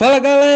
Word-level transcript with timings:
Fala 0.00 0.18
galera! 0.18 0.48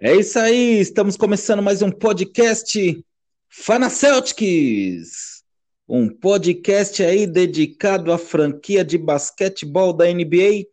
É 0.00 0.16
isso 0.16 0.38
aí, 0.38 0.80
estamos 0.80 1.14
começando 1.14 1.62
mais 1.62 1.82
um 1.82 1.90
podcast 1.90 3.04
Fana 3.46 3.90
Celtics, 3.90 5.44
um 5.86 6.08
podcast 6.08 7.02
aí 7.02 7.26
dedicado 7.26 8.10
à 8.14 8.16
franquia 8.16 8.82
de 8.82 8.96
basquetebol 8.96 9.92
da 9.92 10.06
NBA 10.06 10.64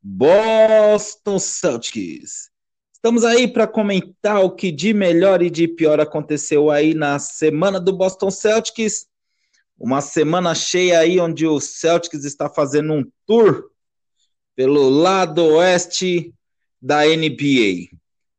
Boston 0.00 1.40
Celtics. 1.40 2.50
Estamos 2.92 3.24
aí 3.24 3.48
para 3.48 3.66
comentar 3.66 4.44
o 4.44 4.54
que 4.54 4.70
de 4.70 4.94
melhor 4.94 5.42
e 5.42 5.50
de 5.50 5.66
pior 5.66 5.98
aconteceu 5.98 6.70
aí 6.70 6.94
na 6.94 7.18
semana 7.18 7.80
do 7.80 7.92
Boston 7.92 8.30
Celtics. 8.30 9.08
Uma 9.76 10.00
semana 10.00 10.54
cheia 10.54 11.00
aí 11.00 11.18
onde 11.18 11.48
o 11.48 11.58
Celtics 11.58 12.24
está 12.24 12.48
fazendo 12.48 12.92
um 12.92 13.04
tour 13.26 13.73
pelo 14.54 14.88
lado 14.88 15.44
oeste 15.44 16.32
da 16.80 17.04
NBA. 17.04 17.88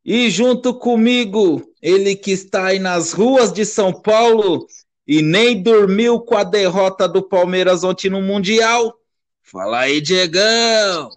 E 0.04 0.30
junto 0.30 0.78
comigo, 0.78 1.64
ele 1.82 2.16
que 2.16 2.32
está 2.32 2.68
aí 2.68 2.80
nas 2.80 3.12
ruas 3.12 3.52
de 3.52 3.66
São 3.66 3.92
Paulo 3.92 4.68
e 5.08 5.22
nem 5.22 5.62
dormiu 5.62 6.20
com 6.20 6.36
a 6.36 6.44
derrota 6.44 7.08
do 7.08 7.24
Palmeiras 7.28 7.84
ontem 7.84 8.10
no 8.10 8.22
Mundial. 8.22 8.94
Fala 9.42 9.80
aí, 9.82 10.02
Diegão! 10.02 11.10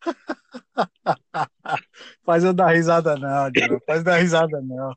Faz 2.24 2.44
eu 2.44 2.52
dar 2.52 2.72
risada 2.72 3.16
não, 3.16 3.50
Diego. 3.50 3.80
Faz 3.86 4.02
dar 4.04 4.18
risada 4.18 4.60
não. 4.60 4.92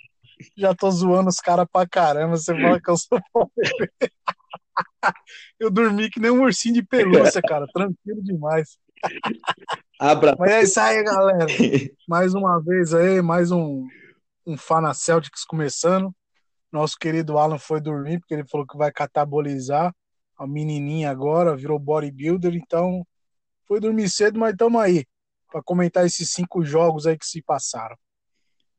Já 0.58 0.74
tô 0.74 0.90
zoando 0.90 1.30
os 1.30 1.40
caras 1.40 1.68
pra 1.72 1.88
caramba. 1.88 2.38
Você 2.38 2.54
fala 2.54 2.82
que 2.82 2.90
eu 2.90 2.98
sou 2.98 3.20
palmeirense. 3.34 3.82
Eu 5.60 5.70
dormi 5.70 6.10
que 6.10 6.20
nem 6.20 6.32
um 6.32 6.42
ursinho 6.42 6.76
de 6.76 6.84
pelúcia, 6.84 7.42
cara. 7.42 7.68
Tranquilo 7.74 8.24
demais. 8.24 8.78
Abra. 10.00 10.36
Mas 10.38 10.52
é 10.52 10.64
isso 10.64 10.80
aí, 10.80 11.04
galera. 11.04 11.46
Mais 12.08 12.34
uma 12.34 12.60
vez 12.60 12.94
aí, 12.94 13.22
mais 13.22 13.52
um, 13.52 13.88
um 14.46 14.58
Fana 14.58 14.94
Celtics 14.94 15.46
começando. 15.46 16.14
Nosso 16.72 16.98
querido 16.98 17.38
Alan 17.38 17.58
foi 17.58 17.82
dormir, 17.82 18.20
porque 18.20 18.34
ele 18.34 18.48
falou 18.48 18.66
que 18.66 18.78
vai 18.78 18.92
catabolizar 18.92 19.94
a 20.38 20.48
menininha 20.48 21.12
agora, 21.12 21.56
virou 21.56 21.78
bodybuilder, 21.78 22.56
então 22.56 23.06
foi 23.68 23.80
dormir 23.80 24.10
cedo, 24.10 24.40
mas 24.40 24.54
estamos 24.54 24.82
aí 24.82 25.06
para 25.52 25.62
comentar 25.62 26.06
esses 26.06 26.30
cinco 26.30 26.64
jogos 26.64 27.06
aí 27.06 27.18
que 27.18 27.26
se 27.26 27.42
passaram. 27.42 27.96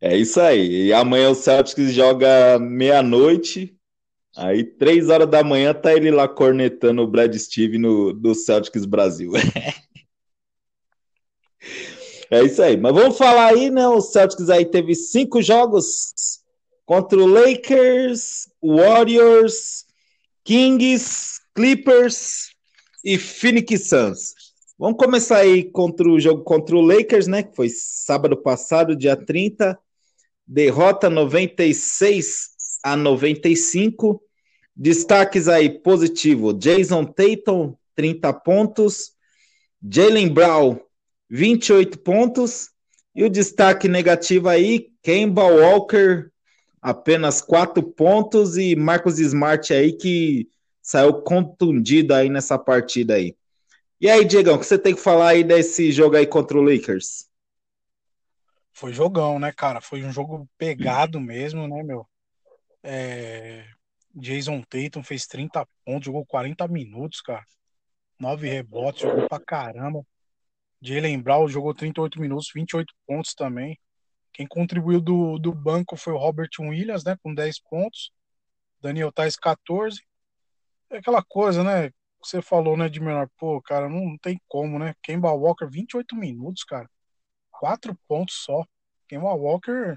É 0.01 0.17
isso 0.17 0.41
aí. 0.41 0.87
E 0.87 0.93
amanhã 0.93 1.31
o 1.31 1.35
Celtics 1.35 1.93
joga 1.93 2.59
meia-noite. 2.59 3.77
Aí, 4.37 4.65
três 4.65 5.11
horas 5.11 5.29
da 5.29 5.45
manhã, 5.45 5.73
tá 5.73 5.95
ele 5.95 6.11
lá 6.11 6.27
cornetando 6.27 7.03
o 7.03 7.07
Brad 7.07 7.33
Steve 7.37 7.79
no, 7.79 8.13
do 8.13 8.35
Celtics 8.35 8.85
Brasil. 8.85 9.31
É 12.33 12.43
isso 12.43 12.63
aí. 12.63 12.79
Mas 12.79 12.95
vamos 12.95 13.19
falar 13.19 13.49
aí, 13.49 13.71
né? 13.71 13.87
O 13.87 14.01
Celtics 14.01 14.49
aí 14.49 14.65
teve 14.65 14.95
cinco 14.95 15.43
jogos 15.43 16.41
contra 16.87 17.19
o 17.19 17.27
Lakers, 17.27 18.49
Warriors, 18.63 19.85
Kings, 20.43 21.39
Clippers 21.55 22.49
e 23.05 23.19
Phoenix 23.19 23.87
Suns. 23.87 24.35
Vamos 24.79 24.97
começar 24.97 25.41
aí 25.41 25.63
contra 25.63 26.09
o 26.09 26.19
jogo 26.19 26.43
contra 26.43 26.75
o 26.75 26.81
Lakers, 26.81 27.27
né? 27.27 27.43
Que 27.43 27.55
foi 27.55 27.69
sábado 27.69 28.35
passado, 28.35 28.97
dia 28.97 29.15
30. 29.15 29.79
Derrota 30.47 31.11
96 31.11 32.49
a 32.83 32.97
95. 32.97 34.23
Destaques 34.75 35.49
aí 35.49 35.69
positivo: 35.69 36.55
Jason 36.55 37.05
Tatum, 37.05 37.75
30 37.95 38.33
pontos. 38.33 39.13
Jalen 39.87 40.29
Brown, 40.31 40.79
28 41.33 41.99
pontos. 42.01 42.69
E 43.15 43.25
o 43.25 43.31
destaque 43.31 43.89
negativo 43.89 44.51
aí, 44.51 44.91
Kemba 45.03 45.45
Walker, 45.45 46.31
apenas 46.81 47.41
4 47.41 47.83
pontos. 47.83 48.59
E 48.59 48.77
Marcos 48.77 49.19
Smart 49.19 49.73
aí, 49.73 49.95
que 49.95 50.47
saiu 50.83 51.23
contundido 51.23 52.13
aí 52.13 52.29
nessa 52.29 52.59
partida 52.59 53.15
aí. 53.15 53.35
E 53.99 54.11
aí, 54.11 54.27
Diegão, 54.27 54.57
o 54.57 54.59
que 54.59 54.67
você 54.67 54.79
tem 54.79 54.95
que 54.95 55.01
falar 55.01 55.29
aí 55.29 55.43
desse 55.43 55.91
jogo 55.91 56.17
aí 56.17 56.27
contra 56.27 56.59
o 56.59 56.63
Lakers? 56.63 57.27
Foi 58.71 58.93
jogão, 58.93 59.39
né, 59.39 59.53
cara? 59.53 59.81
Foi 59.81 60.03
um 60.05 60.13
jogo 60.13 60.47
pegado 60.59 61.19
mesmo, 61.19 61.67
né, 61.67 61.83
meu? 61.83 62.07
É... 62.83 63.65
Jason 64.15 64.61
Tatum 64.69 65.03
fez 65.03 65.27
30 65.27 65.67
pontos, 65.83 66.05
jogou 66.05 66.27
40 66.27 66.69
minutos, 66.69 67.23
cara. 67.23 67.47
9 68.19 68.47
rebotes, 68.47 69.01
jogou 69.03 69.27
pra 69.27 69.41
caramba. 69.41 70.05
Jalen 70.83 71.21
Brown 71.21 71.47
jogou 71.47 71.73
38 71.73 72.21
minutos, 72.21 72.51
28 72.53 72.93
pontos 73.07 73.35
também. 73.35 73.79
Quem 74.33 74.47
contribuiu 74.47 75.01
do, 75.01 75.39
do 75.39 75.53
banco 75.53 75.97
foi 75.97 76.13
o 76.13 76.19
Robert 76.19 76.51
Williams, 76.59 77.05
né, 77.05 77.17
com 77.23 77.33
10 77.33 77.61
pontos. 77.61 78.11
Daniel 78.81 79.13
Tais 79.13 79.37
14. 79.37 80.03
É 80.91 80.99
aquela 80.99 81.23
coisa, 81.23 81.63
né, 81.63 81.91
que 81.91 81.95
você 82.21 82.43
falou, 82.43 82.77
né, 82.77 82.89
de 82.89 82.99
menor, 83.01 83.29
pô, 83.39 83.63
cara, 83.63 83.89
não, 83.89 84.01
não 84.01 84.19
tem 84.19 84.41
como, 84.49 84.79
né? 84.79 84.95
Kemba 85.03 85.31
Walker 85.31 85.67
28 85.67 86.17
minutos, 86.17 86.65
cara. 86.65 86.91
4 87.51 87.97
pontos 88.09 88.43
só. 88.45 88.65
Kemba 89.07 89.33
Walker 89.35 89.97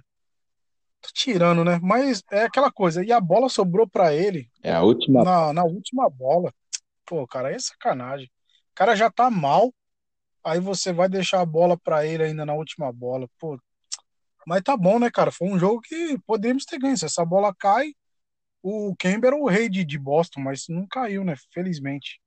tá 1.01 1.09
tirando, 1.13 1.63
né? 1.63 1.79
Mas 1.81 2.22
é 2.31 2.44
aquela 2.44 2.72
coisa. 2.72 3.03
E 3.03 3.12
a 3.12 3.19
bola 3.19 3.50
sobrou 3.50 3.88
para 3.88 4.13
ele. 4.13 4.50
É 4.62 4.74
a 4.74 4.84
última. 4.84 5.24
Na, 5.24 5.53
na 5.53 5.63
última 5.63 6.09
bola. 6.09 6.53
Pô, 7.06 7.25
cara, 7.28 7.51
é 7.51 7.57
sacanagem. 7.57 8.28
O 8.28 8.75
cara 8.75 8.95
já 8.95 9.09
tá 9.09 9.31
mal 9.31 9.74
aí 10.45 10.59
você 10.59 10.94
vai 10.94 11.09
deixar 11.09 11.41
a 11.41 11.45
bola 11.45 11.78
para 11.78 12.06
ele 12.06 12.23
ainda 12.23 12.45
na 12.45 12.53
última 12.53 12.91
bola. 12.91 13.28
Pô, 13.39 13.59
mas 14.45 14.61
tá 14.61 14.78
bom, 14.78 15.00
né, 15.00 15.09
cara? 15.09 15.31
Foi 15.31 15.47
um 15.47 15.57
jogo 15.57 15.81
que 15.81 16.17
podemos 16.25 16.66
ter 16.66 16.79
ganho. 16.79 16.97
Se 16.97 17.06
essa 17.06 17.25
bola 17.25 17.53
cai, 17.53 17.94
o 18.61 18.95
Kemba 18.97 19.28
era 19.28 19.35
o 19.35 19.47
rei 19.47 19.67
de, 19.67 19.83
de 19.83 19.97
Boston, 19.97 20.41
mas 20.41 20.67
não 20.69 20.88
caiu, 20.88 21.23
né? 21.23 21.35
Felizmente. 21.51 22.22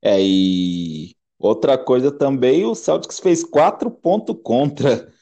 É, 0.00 0.16
e 0.20 1.16
outra 1.38 1.76
coisa 1.76 2.12
também, 2.12 2.64
o 2.64 2.74
Celtics 2.74 3.18
fez 3.18 3.42
quatro 3.42 3.90
pontos 3.90 4.36
contra. 4.42 5.12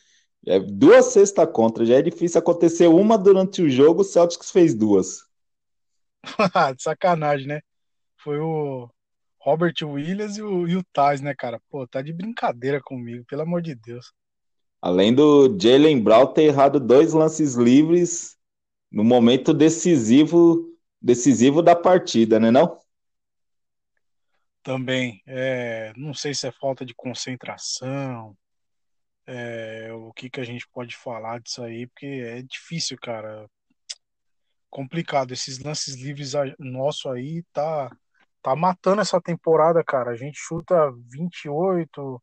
É, 0.46 0.60
duas 0.60 1.06
cestas 1.06 1.48
contra. 1.52 1.84
Já 1.84 1.96
é 1.96 2.02
difícil 2.02 2.38
acontecer 2.38 2.86
uma 2.86 3.18
durante 3.18 3.62
o 3.62 3.70
jogo, 3.70 4.02
o 4.02 4.04
Celtics 4.04 4.50
fez 4.50 4.74
duas. 4.74 5.24
Sacanagem, 6.78 7.48
né? 7.48 7.60
Foi 8.18 8.38
o, 8.38 8.88
Robert 9.46 9.74
Williams 9.80 10.36
e 10.36 10.42
o, 10.42 10.66
e 10.66 10.76
o 10.76 10.82
Taz, 10.92 11.20
né, 11.20 11.32
cara? 11.32 11.62
Pô, 11.70 11.86
tá 11.86 12.02
de 12.02 12.12
brincadeira 12.12 12.82
comigo, 12.82 13.24
pelo 13.26 13.42
amor 13.42 13.62
de 13.62 13.76
Deus. 13.76 14.12
Além 14.82 15.14
do 15.14 15.56
Jalen 15.56 16.02
Brown 16.02 16.26
ter 16.26 16.42
errado 16.42 16.80
dois 16.80 17.12
lances 17.12 17.54
livres 17.54 18.36
no 18.90 19.04
momento 19.04 19.54
decisivo 19.54 20.76
decisivo 21.00 21.62
da 21.62 21.76
partida, 21.76 22.40
né 22.40 22.50
não? 22.50 22.80
Também, 24.64 25.22
é, 25.24 25.92
não 25.96 26.12
sei 26.12 26.34
se 26.34 26.48
é 26.48 26.50
falta 26.50 26.84
de 26.84 26.92
concentração, 26.92 28.36
é, 29.28 29.90
o 29.92 30.12
que 30.12 30.28
que 30.28 30.40
a 30.40 30.44
gente 30.44 30.66
pode 30.68 30.96
falar 30.96 31.38
disso 31.40 31.62
aí, 31.62 31.86
porque 31.86 32.06
é 32.06 32.42
difícil, 32.42 32.98
cara, 33.00 33.48
complicado, 34.68 35.32
esses 35.32 35.60
lances 35.60 35.94
livres 35.94 36.32
nosso 36.58 37.08
aí 37.08 37.44
tá 37.52 37.96
tá 38.46 38.54
matando 38.54 39.02
essa 39.02 39.20
temporada, 39.20 39.82
cara. 39.82 40.12
A 40.12 40.14
gente 40.14 40.38
chuta 40.38 40.92
28, 41.10 42.22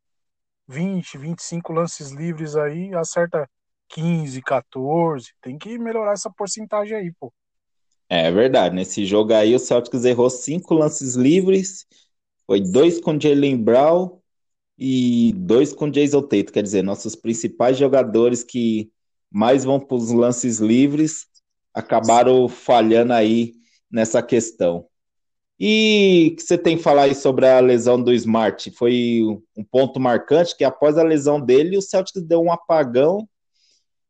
20, 0.70 1.18
25 1.18 1.74
lances 1.74 2.12
livres 2.12 2.56
aí, 2.56 2.96
acerta 2.96 3.46
15, 3.90 4.42
14. 4.42 5.34
Tem 5.42 5.58
que 5.58 5.78
melhorar 5.78 6.14
essa 6.14 6.32
porcentagem 6.32 6.96
aí, 6.96 7.12
pô. 7.20 7.34
É 8.08 8.32
verdade. 8.32 8.74
Nesse 8.74 9.06
jogo 9.06 9.34
aí, 9.34 9.54
o 9.54 9.60
Celtics 9.60 10.06
errou 10.06 10.30
cinco 10.30 10.74
lances 10.74 11.16
livres. 11.16 11.86
Foi 12.48 12.62
dois 12.62 13.02
com 13.02 13.20
Jalen 13.20 13.62
Brown 13.62 14.18
e 14.80 15.34
dois 15.36 15.74
com 15.74 15.92
Jason 15.92 16.22
Tatum. 16.22 16.54
Quer 16.54 16.64
dizer, 16.64 16.84
nossos 16.84 17.18
principais 17.18 17.78
jogadores 17.78 18.44
que 18.44 18.90
mais 19.30 19.66
vão 19.66 19.78
para 19.78 19.98
os 19.98 20.10
lances 20.10 20.60
livres 20.60 21.28
acabaram 21.74 22.48
falhando 22.48 23.12
aí 23.12 23.56
nessa 23.92 24.24
questão. 24.24 24.88
E 25.60 26.34
que 26.36 26.42
você 26.42 26.58
tem 26.58 26.78
que 26.78 26.84
falar 26.84 27.04
aí 27.04 27.16
sobre 27.16 27.48
a 27.48 27.60
lesão 27.60 28.02
do 28.02 28.14
Smart? 28.14 28.72
Foi 28.72 29.22
um 29.56 29.64
ponto 29.64 30.00
marcante 30.00 30.56
que 30.58 30.64
após 30.64 30.98
a 30.98 31.04
lesão 31.04 31.40
dele, 31.40 31.78
o 31.78 31.82
Celtics 31.82 32.24
deu 32.24 32.42
um 32.42 32.52
apagão. 32.52 33.28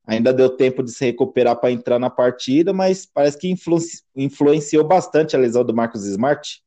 Ainda 0.06 0.34
deu 0.34 0.50
tempo 0.50 0.84
de 0.84 0.92
se 0.92 1.06
recuperar 1.06 1.56
para 1.56 1.72
entrar 1.72 1.98
na 1.98 2.10
partida, 2.10 2.74
mas 2.74 3.06
parece 3.06 3.38
que 3.38 3.50
influ 3.50 3.78
influenciou 4.16 4.84
bastante 4.84 5.36
a 5.36 5.40
lesão 5.40 5.64
do 5.64 5.74
Marcos 5.74 6.06
Smart. 6.06 6.62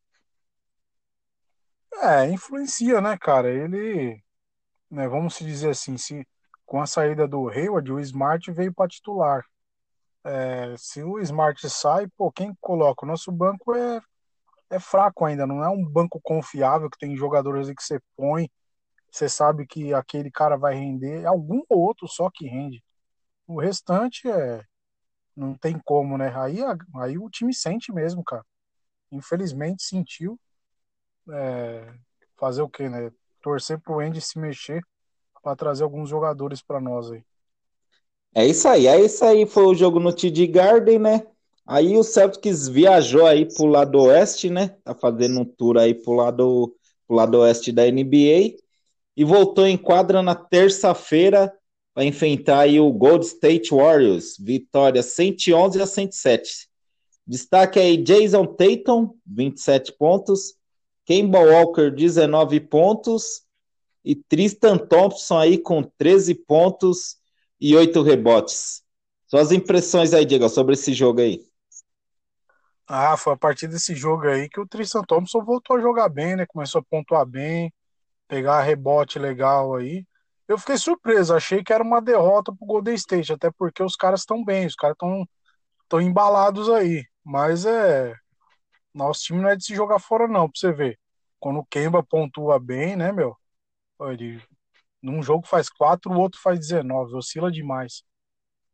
É, 2.01 2.31
influencia, 2.31 3.01
né, 3.01 3.17
cara? 3.19 3.51
Ele, 3.51 4.23
né, 4.91 5.07
vamos 5.09 5.39
dizer 5.39 5.71
assim, 5.71 5.97
se 5.99 6.27
com 6.65 6.81
a 6.81 6.87
saída 6.87 7.29
do 7.29 7.49
Hayward, 7.49 7.93
o 7.93 8.01
Smart 8.01 8.51
veio 8.53 8.73
para 8.73 8.89
titular. 8.89 9.45
É, 10.25 10.75
se 10.77 11.03
o 11.03 11.19
Smart 11.21 11.69
sai, 11.71 12.09
pô, 12.17 12.33
quem 12.33 12.55
coloca? 12.61 13.05
O 13.05 13.09
nosso 13.09 13.31
banco 13.31 13.75
é 13.75 14.01
é 14.71 14.79
fraco 14.81 15.25
ainda, 15.25 15.47
não 15.47 15.63
é 15.63 15.69
um 15.69 15.85
banco 15.85 16.21
confiável 16.23 16.91
que 16.91 16.99
tem 16.99 17.17
jogadores 17.17 17.69
que 17.69 17.83
você 17.83 18.01
põe 18.17 18.51
você 19.17 19.31
sabe 19.31 19.67
que 19.67 19.95
aquele 19.95 20.31
cara 20.31 20.59
vai 20.59 20.75
render, 20.75 21.25
algum 21.25 21.63
outro 21.71 22.07
só 22.07 22.31
que 22.31 22.47
rende. 22.47 22.85
O 23.47 23.59
restante 23.59 24.29
é 24.29 24.63
não 25.35 25.55
tem 25.55 25.79
como, 25.85 26.19
né? 26.19 26.33
Aí, 26.37 26.59
aí 26.97 27.19
o 27.19 27.31
time 27.31 27.55
sente 27.55 27.93
mesmo, 27.93 28.23
cara. 28.23 28.45
Infelizmente 29.11 29.83
sentiu. 29.83 30.39
É, 31.31 31.95
fazer 32.37 32.61
o 32.61 32.69
quê, 32.69 32.91
né? 32.91 33.11
Torcer 33.43 33.81
pro 33.81 34.01
Andy 34.01 34.21
se 34.21 34.39
mexer 34.39 34.83
para 35.43 35.57
trazer 35.57 35.85
alguns 35.85 36.11
jogadores 36.11 36.61
para 36.61 36.81
nós 36.81 37.11
aí. 37.11 37.25
É 38.35 38.45
isso 38.47 38.69
aí. 38.69 38.87
É 38.87 39.01
isso 39.01 39.25
aí 39.25 39.47
foi 39.47 39.65
o 39.65 39.75
jogo 39.75 39.99
no 39.99 40.13
TD 40.13 40.47
Garden, 40.47 40.99
né? 40.99 41.27
Aí 41.67 41.97
o 41.97 42.05
Celtics 42.05 42.69
viajou 42.69 43.27
aí 43.27 43.45
pro 43.45 43.67
lado 43.67 44.01
oeste, 44.03 44.49
né? 44.49 44.77
Tá 44.85 44.95
fazendo 44.95 45.41
um 45.41 45.45
tour 45.45 45.77
aí 45.77 45.95
pro 45.95 46.13
lado, 46.13 46.75
pro 47.07 47.17
lado 47.17 47.39
oeste 47.39 47.73
da 47.73 47.85
NBA 47.91 48.57
e 49.17 49.25
voltou 49.25 49.67
em 49.67 49.77
quadra 49.77 50.23
na 50.23 50.35
terça-feira 50.35 51.53
para 51.93 52.05
enfrentar 52.05 52.61
aí 52.61 52.79
o 52.79 52.93
Gold 52.93 53.25
State 53.25 53.75
Warriors. 53.75 54.37
Vitória 54.39 55.03
111 55.03 55.83
a 55.83 55.87
107. 55.87 56.69
Destaque 57.27 57.81
aí 57.81 57.97
Jason 57.97 58.47
Tatum, 58.47 59.15
27 59.27 59.93
pontos, 59.95 60.55
Kemba 61.05 61.41
Walker, 61.41 61.91
19 61.91 62.61
pontos 62.61 63.43
e 64.05 64.15
Tristan 64.15 64.79
Thompson 64.79 65.39
aí 65.39 65.59
com 65.59 65.83
13 65.83 66.33
pontos 66.35 67.17
e 67.61 67.75
8 67.75 68.01
rebotes. 68.03 68.83
Suas 69.27 69.51
impressões 69.51 70.15
aí, 70.15 70.25
Diego, 70.25 70.49
sobre 70.49 70.75
esse 70.75 70.95
jogo 70.95 71.21
aí. 71.21 71.41
Ah, 72.89 73.17
foi 73.17 73.33
a 73.33 73.37
partir 73.37 73.67
desse 73.69 73.95
jogo 73.95 74.29
aí 74.29 74.49
que 74.49 74.61
o 74.61 74.67
Tristan 74.67 75.03
Thompson 75.03 75.45
voltou 75.45 75.77
a 75.77 75.81
jogar 75.81 76.09
bem, 76.09 76.37
né? 76.37 76.47
Começou 76.47 76.81
a 76.81 76.85
pontuar 76.85 77.27
bem, 77.27 77.73
pegar 78.29 78.63
rebote 78.63 79.19
legal 79.19 79.77
aí. 79.77 80.07
Eu 80.49 80.59
fiquei 80.59 80.79
surpreso, 80.79 81.35
achei 81.35 81.65
que 81.65 81.73
era 81.73 81.85
uma 81.85 82.03
derrota 82.03 82.53
pro 82.55 82.67
Golden 82.67 82.95
State, 82.97 83.33
até 83.33 83.51
porque 83.53 83.83
os 83.83 83.97
caras 83.97 84.21
estão 84.23 84.45
bem, 84.45 84.67
os 84.67 84.77
caras 84.77 84.95
estão 84.97 85.27
tão 85.89 86.01
embalados 86.01 86.71
aí. 86.71 87.05
Mas 87.25 87.67
é. 87.67 88.15
Nosso 88.95 89.23
time 89.25 89.41
não 89.43 89.51
é 89.51 89.57
de 89.57 89.65
se 89.65 89.75
jogar 89.75 89.99
fora, 89.99 90.27
não, 90.29 90.49
pra 90.51 90.59
você 90.59 90.73
ver. 90.73 90.99
Quando 91.39 91.61
o 91.61 91.67
Kemba 91.67 92.03
pontua 92.03 92.59
bem, 92.61 92.97
né, 92.97 93.13
meu? 93.13 93.37
Ele, 94.03 94.43
num 95.03 95.23
jogo 95.23 95.47
faz 95.47 95.71
4, 95.71 96.13
o 96.13 96.19
outro 96.19 96.41
faz 96.41 96.59
19, 96.61 97.15
oscila 97.17 97.51
demais. 97.53 98.03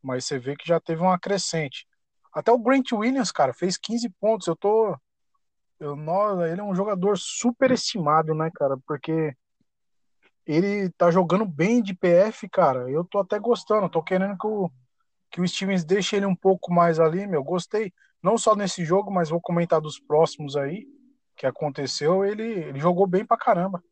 Mas 0.03 0.27
você 0.27 0.39
vê 0.39 0.57
que 0.57 0.69
já 0.69 0.81
teve 0.81 1.03
uma 1.03 1.19
crescente. 1.19 1.87
Até 2.33 2.51
o 2.51 2.59
Grant 2.59 2.93
Williams, 2.93 3.31
cara, 3.31 3.53
fez 3.53 3.77
15 3.77 4.09
pontos. 4.21 4.47
Eu 4.47 4.57
tô. 4.57 4.97
Eu, 5.79 5.95
nossa, 5.97 6.49
ele 6.49 6.61
é 6.61 6.65
um 6.65 6.75
jogador 6.75 7.19
super 7.19 7.71
estimado, 7.71 8.35
né, 8.35 8.51
cara? 8.55 8.77
Porque 8.87 9.35
ele 10.47 10.91
tá 10.91 11.11
jogando 11.11 11.45
bem 11.45 11.83
de 11.83 11.95
PF, 11.95 12.49
cara. 12.49 12.91
Eu 12.91 13.05
tô 13.05 13.19
até 13.19 13.39
gostando. 13.39 13.89
Tô 13.89 14.03
querendo 14.03 14.37
que 14.39 14.47
o, 14.47 14.71
que 15.31 15.41
o 15.41 15.47
Stevens 15.47 15.85
deixe 15.85 16.17
ele 16.17 16.27
um 16.27 16.37
pouco 16.37 16.73
mais 16.73 16.99
ali, 16.99 17.27
meu. 17.27 17.45
Gostei. 17.45 17.93
Não 18.23 18.39
só 18.39 18.55
nesse 18.55 18.85
jogo, 18.85 19.11
mas 19.11 19.31
vou 19.31 19.41
comentar 19.41 19.81
dos 19.81 19.99
próximos 19.99 20.57
aí 20.57 20.87
que 21.37 21.47
aconteceu. 21.47 22.25
Ele, 22.25 22.45
ele 22.45 22.79
jogou 22.79 23.07
bem 23.07 23.25
pra 23.25 23.37
caramba. 23.37 23.83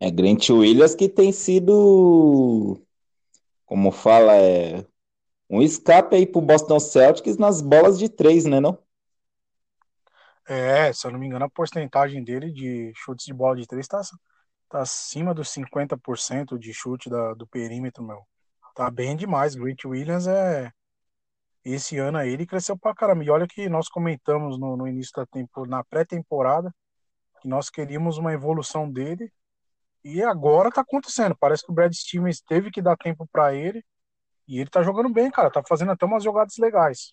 É 0.00 0.10
Grant 0.10 0.50
Williams 0.50 0.94
que 0.94 1.08
tem 1.08 1.32
sido, 1.32 2.80
como 3.66 3.90
fala, 3.90 4.36
é 4.36 4.84
um 5.48 5.62
escape 5.62 6.14
aí 6.14 6.26
pro 6.26 6.40
Boston 6.40 6.78
Celtics 6.78 7.36
nas 7.36 7.60
bolas 7.60 7.98
de 7.98 8.08
três, 8.08 8.44
né, 8.44 8.60
não? 8.60 8.78
É, 10.46 10.92
se 10.92 11.06
eu 11.06 11.10
não 11.10 11.18
me 11.18 11.26
engano, 11.26 11.44
a 11.44 11.50
porcentagem 11.50 12.24
dele 12.24 12.50
de 12.50 12.92
chutes 12.96 13.26
de 13.26 13.34
bola 13.34 13.56
de 13.56 13.66
três 13.66 13.86
tá, 13.86 14.00
tá 14.68 14.80
acima 14.80 15.34
dos 15.34 15.50
50% 15.50 16.58
de 16.58 16.72
chute 16.72 17.10
da, 17.10 17.34
do 17.34 17.46
perímetro, 17.46 18.02
meu. 18.02 18.26
Tá 18.74 18.90
bem 18.90 19.16
demais. 19.16 19.54
Grant 19.54 19.84
Williams 19.84 20.26
é. 20.26 20.70
Esse 21.64 21.98
ano 21.98 22.18
aí 22.18 22.30
ele 22.32 22.46
cresceu 22.46 22.78
pra 22.78 22.94
caramba. 22.94 23.24
E 23.24 23.30
olha 23.30 23.46
que 23.46 23.68
nós 23.68 23.88
comentamos 23.88 24.58
no, 24.58 24.76
no 24.76 24.86
início 24.88 25.12
da 25.16 25.26
temporada, 25.26 25.76
na 25.76 25.84
pré-temporada, 25.84 26.74
que 27.42 27.48
nós 27.48 27.68
queríamos 27.68 28.18
uma 28.18 28.32
evolução 28.32 28.90
dele 28.90 29.30
e 30.04 30.22
agora 30.22 30.70
tá 30.70 30.80
acontecendo. 30.80 31.36
Parece 31.38 31.64
que 31.64 31.72
o 31.72 31.74
Brad 31.74 31.92
Stevens 31.92 32.40
teve 32.40 32.70
que 32.70 32.80
dar 32.80 32.96
tempo 32.96 33.28
para 33.30 33.54
ele. 33.54 33.84
E 34.48 34.60
ele 34.60 34.70
tá 34.70 34.82
jogando 34.82 35.10
bem, 35.10 35.30
cara. 35.30 35.50
Tá 35.50 35.62
fazendo 35.68 35.92
até 35.92 36.06
umas 36.06 36.24
jogadas 36.24 36.56
legais. 36.56 37.12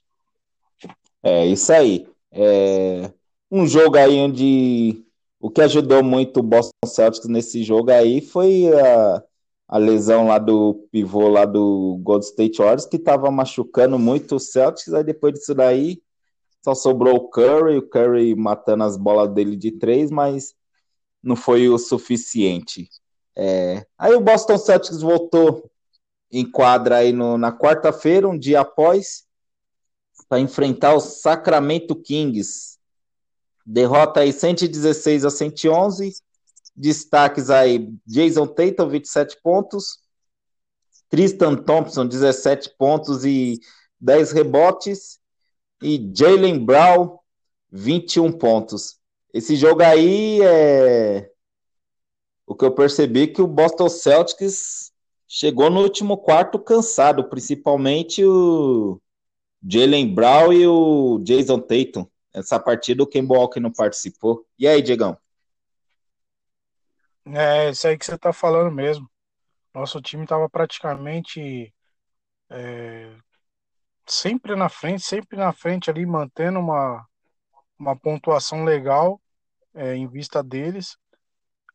É, 1.21 1.45
isso 1.45 1.71
aí. 1.73 2.07
É 2.31 3.11
um 3.51 3.67
jogo 3.67 3.97
aí 3.97 4.17
onde 4.19 5.03
o 5.39 5.49
que 5.49 5.61
ajudou 5.61 6.03
muito 6.03 6.39
o 6.39 6.43
Boston 6.43 6.71
Celtics 6.85 7.27
nesse 7.27 7.63
jogo 7.63 7.91
aí 7.91 8.19
foi 8.19 8.67
a, 8.73 9.23
a 9.67 9.77
lesão 9.77 10.27
lá 10.27 10.39
do 10.39 10.87
pivô 10.91 11.27
lá 11.27 11.45
do 11.45 11.99
Gold 12.01 12.25
State 12.25 12.57
Warriors, 12.57 12.85
que 12.85 12.97
tava 12.97 13.29
machucando 13.31 13.99
muito 13.99 14.35
o 14.35 14.39
Celtics. 14.39 14.93
Aí 14.93 15.03
depois 15.03 15.33
disso 15.33 15.53
daí 15.53 16.01
só 16.63 16.73
sobrou 16.73 17.15
o 17.15 17.29
Curry, 17.29 17.77
o 17.77 17.87
Curry 17.87 18.35
matando 18.35 18.83
as 18.83 18.97
bolas 18.97 19.31
dele 19.31 19.55
de 19.55 19.71
três, 19.71 20.09
mas 20.09 20.55
não 21.21 21.35
foi 21.35 21.69
o 21.69 21.77
suficiente. 21.77 22.89
É... 23.37 23.85
Aí 23.97 24.13
o 24.13 24.21
Boston 24.21 24.57
Celtics 24.57 25.01
voltou 25.01 25.69
em 26.37 26.45
quadra 26.45 26.97
aí 26.97 27.13
no, 27.13 27.37
na 27.37 27.57
quarta-feira, 27.57 28.27
um 28.27 28.37
dia 28.37 28.59
após, 28.59 29.23
para 30.27 30.37
enfrentar 30.37 30.93
o 30.93 30.99
Sacramento 30.99 31.95
Kings. 31.95 32.77
Derrota 33.65 34.19
aí 34.19 34.33
116 34.33 35.23
a 35.23 35.29
111. 35.29 36.13
Destaques 36.75 37.49
aí: 37.49 37.89
Jason 38.05 38.47
Tatum, 38.47 38.89
27 38.89 39.37
pontos. 39.41 39.99
Tristan 41.07 41.55
Thompson, 41.55 42.05
17 42.05 42.71
pontos 42.77 43.23
e 43.23 43.61
10 44.01 44.33
rebotes. 44.33 45.19
E 45.81 46.11
Jalen 46.13 46.65
Brown, 46.65 47.17
21 47.71 48.33
pontos. 48.33 48.97
Esse 49.33 49.55
jogo 49.55 49.81
aí 49.81 50.41
é. 50.41 51.31
O 52.45 52.53
que 52.53 52.65
eu 52.65 52.73
percebi 52.73 53.27
que 53.27 53.41
o 53.41 53.47
Boston 53.47 53.87
Celtics 53.87 54.91
chegou 55.27 55.69
no 55.69 55.81
último 55.81 56.17
quarto 56.17 56.59
cansado, 56.59 57.27
principalmente 57.29 58.23
o 58.23 59.01
Jalen 59.67 60.13
Brown 60.13 60.53
e 60.53 60.67
o 60.67 61.19
Jason 61.23 61.59
Tatum. 61.59 62.07
Essa 62.33 62.59
partida 62.59 63.01
o 63.01 63.07
Ken 63.07 63.25
Walker 63.25 63.59
não 63.59 63.71
participou. 63.71 64.45
E 64.59 64.67
aí, 64.67 64.81
Diegão? 64.81 65.17
É, 67.27 67.69
isso 67.69 67.87
aí 67.87 67.97
que 67.97 68.05
você 68.05 68.17
tá 68.17 68.31
falando 68.31 68.71
mesmo. 68.71 69.09
Nosso 69.73 70.01
time 70.01 70.23
estava 70.23 70.49
praticamente 70.49 71.73
é, 72.49 73.15
sempre 74.05 74.55
na 74.55 74.69
frente, 74.69 75.03
sempre 75.03 75.37
na 75.37 75.51
frente 75.51 75.89
ali, 75.89 76.05
mantendo 76.05 76.59
uma, 76.59 77.05
uma 77.79 77.95
pontuação 77.95 78.63
legal 78.63 79.19
é, 79.73 79.95
em 79.95 80.07
vista 80.07 80.43
deles. 80.43 80.97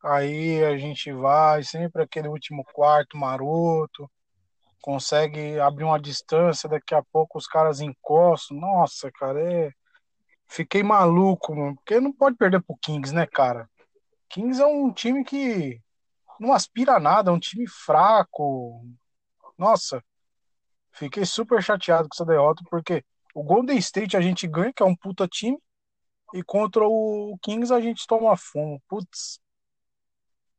Aí 0.03 0.65
a 0.65 0.79
gente 0.79 1.13
vai 1.13 1.63
sempre 1.63 2.03
aquele 2.03 2.29
último 2.29 2.65
quarto 2.73 3.19
maroto, 3.19 4.11
consegue 4.81 5.61
abrir 5.61 5.85
uma 5.85 6.01
distância, 6.01 6.69
daqui 6.69 6.95
a 6.95 7.03
pouco 7.03 7.39
os 7.39 7.47
caras 7.47 7.81
encostam. 7.81 8.57
Nossa, 8.59 9.11
cara, 9.13 9.41
é... 9.41 9.71
fiquei 10.49 10.83
maluco, 10.83 11.55
mano, 11.55 11.77
porque 11.77 12.01
não 12.01 12.13
pode 12.13 12.37
perder 12.37 12.63
pro 12.63 12.79
Kings, 12.83 13.15
né, 13.15 13.27
cara? 13.27 13.69
Kings 14.31 14.61
é 14.63 14.67
um 14.67 14.93
time 14.93 15.25
que 15.25 15.81
não 16.39 16.53
aspira 16.53 16.97
a 16.97 17.01
nada, 17.01 17.31
é 17.31 17.35
um 17.35 17.39
time 17.39 17.67
fraco. 17.69 18.83
Nossa, 19.59 20.03
fiquei 20.93 21.27
super 21.27 21.63
chateado 21.63 22.09
com 22.09 22.15
essa 22.15 22.25
derrota, 22.25 22.65
porque 22.71 23.05
o 23.35 23.43
Golden 23.43 23.77
State 23.79 24.17
a 24.17 24.21
gente 24.21 24.47
ganha, 24.47 24.73
que 24.73 24.83
é 24.83 24.87
um 24.87 24.97
puta 24.97 25.29
time, 25.29 25.59
e 26.33 26.43
contra 26.43 26.87
o 26.87 27.37
Kings 27.43 27.73
a 27.73 27.81
gente 27.81 28.07
toma 28.07 28.37
fumo. 28.37 28.81
Putz. 28.89 29.41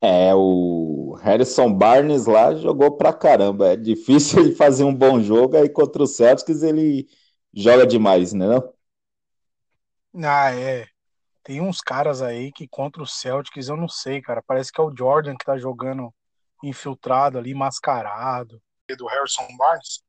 É, 0.03 0.33
o 0.33 1.13
Harrison 1.21 1.71
Barnes 1.71 2.25
lá 2.25 2.55
jogou 2.55 2.97
pra 2.97 3.13
caramba. 3.13 3.73
É 3.73 3.75
difícil 3.75 4.39
ele 4.41 4.55
fazer 4.55 4.83
um 4.83 4.93
bom 4.95 5.21
jogo, 5.21 5.55
aí 5.57 5.69
contra 5.69 6.01
o 6.01 6.07
Celtics 6.07 6.63
ele 6.63 7.07
joga 7.53 7.85
demais, 7.85 8.33
né? 8.33 8.47
Não? 8.47 8.73
Ah, 10.23 10.51
é. 10.53 10.87
Tem 11.43 11.61
uns 11.61 11.81
caras 11.81 12.21
aí 12.21 12.51
que 12.51 12.67
contra 12.67 13.01
o 13.01 13.07
Celtics 13.07 13.67
eu 13.67 13.77
não 13.77 13.87
sei, 13.87 14.21
cara. 14.21 14.41
Parece 14.41 14.71
que 14.71 14.81
é 14.81 14.83
o 14.83 14.95
Jordan 14.95 15.35
que 15.37 15.45
tá 15.45 15.57
jogando 15.57 16.13
infiltrado 16.63 17.37
ali, 17.37 17.53
mascarado. 17.53 18.61
Do 18.97 19.07
Harrison 19.07 19.47
Barnes. 19.57 20.03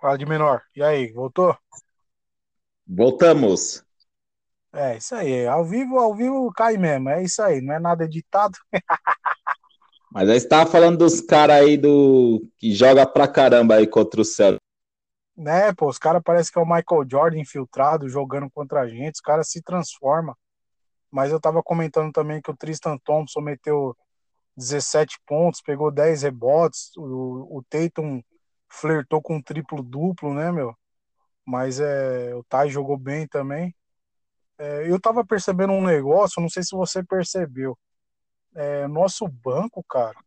Fala 0.00 0.18
de 0.18 0.26
menor. 0.26 0.62
E 0.76 0.82
aí, 0.82 1.12
voltou? 1.12 1.56
Voltamos. 2.86 3.84
É, 4.72 4.96
isso 4.96 5.14
aí. 5.14 5.46
Ao 5.46 5.64
vivo, 5.64 5.98
ao 5.98 6.14
vivo 6.14 6.52
cai 6.52 6.76
mesmo. 6.76 7.08
É 7.08 7.22
isso 7.22 7.42
aí. 7.42 7.60
Não 7.60 7.74
é 7.74 7.78
nada 7.78 8.04
editado. 8.04 8.56
Mas 10.12 10.28
aí 10.28 10.36
estava 10.36 10.68
falando 10.68 10.98
dos 10.98 11.20
caras 11.20 11.56
aí 11.56 11.76
do 11.76 12.44
que 12.58 12.74
joga 12.74 13.06
pra 13.06 13.28
caramba 13.28 13.76
aí 13.76 13.86
contra 13.86 14.20
o 14.20 14.24
Celtics. 14.24 14.60
Né, 15.36 15.72
pô, 15.72 15.88
os 15.88 15.98
caras 15.98 16.22
parecem 16.22 16.52
que 16.52 16.58
é 16.58 16.62
o 16.62 16.66
Michael 16.66 17.08
Jordan 17.10 17.38
infiltrado 17.38 18.08
jogando 18.08 18.50
contra 18.50 18.80
a 18.80 18.88
gente. 18.88 19.14
Os 19.14 19.20
caras 19.20 19.48
se 19.48 19.62
transformam. 19.62 20.34
Mas 21.10 21.32
eu 21.32 21.40
tava 21.40 21.62
comentando 21.62 22.12
também 22.12 22.42
que 22.42 22.50
o 22.50 22.56
Tristan 22.56 22.98
Thompson 22.98 23.40
meteu 23.40 23.96
17 24.56 25.18
pontos, 25.26 25.62
pegou 25.62 25.90
10 25.90 26.22
rebotes, 26.22 26.90
o, 26.96 27.58
o 27.58 27.64
Tatum 27.68 28.22
flertou 28.68 29.20
com 29.22 29.36
um 29.36 29.42
triplo-duplo, 29.42 30.34
né, 30.34 30.52
meu? 30.52 30.74
Mas 31.44 31.80
é, 31.80 32.34
o 32.34 32.44
Tai 32.44 32.68
jogou 32.68 32.96
bem 32.96 33.26
também. 33.26 33.74
É, 34.60 34.90
eu 34.90 35.00
tava 35.00 35.24
percebendo 35.24 35.72
um 35.72 35.82
negócio, 35.82 36.42
não 36.42 36.48
sei 36.50 36.62
se 36.62 36.72
você 36.76 37.02
percebeu. 37.02 37.78
É, 38.54 38.86
nosso 38.88 39.26
banco, 39.28 39.82
cara, 39.84 40.18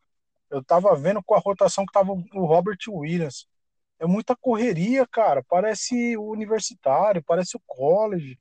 eu 0.49 0.63
tava 0.63 0.95
vendo 0.95 1.23
com 1.23 1.35
a 1.35 1.39
rotação 1.39 1.85
que 1.85 1.93
tava 1.93 2.13
o 2.13 2.45
Robert 2.45 2.79
Williams. 2.89 3.47
É 3.99 4.07
muita 4.07 4.35
correria, 4.35 5.07
cara. 5.07 5.43
Parece 5.49 6.17
o 6.17 6.31
universitário, 6.31 7.23
parece 7.23 7.57
o 7.57 7.61
college. 7.67 8.39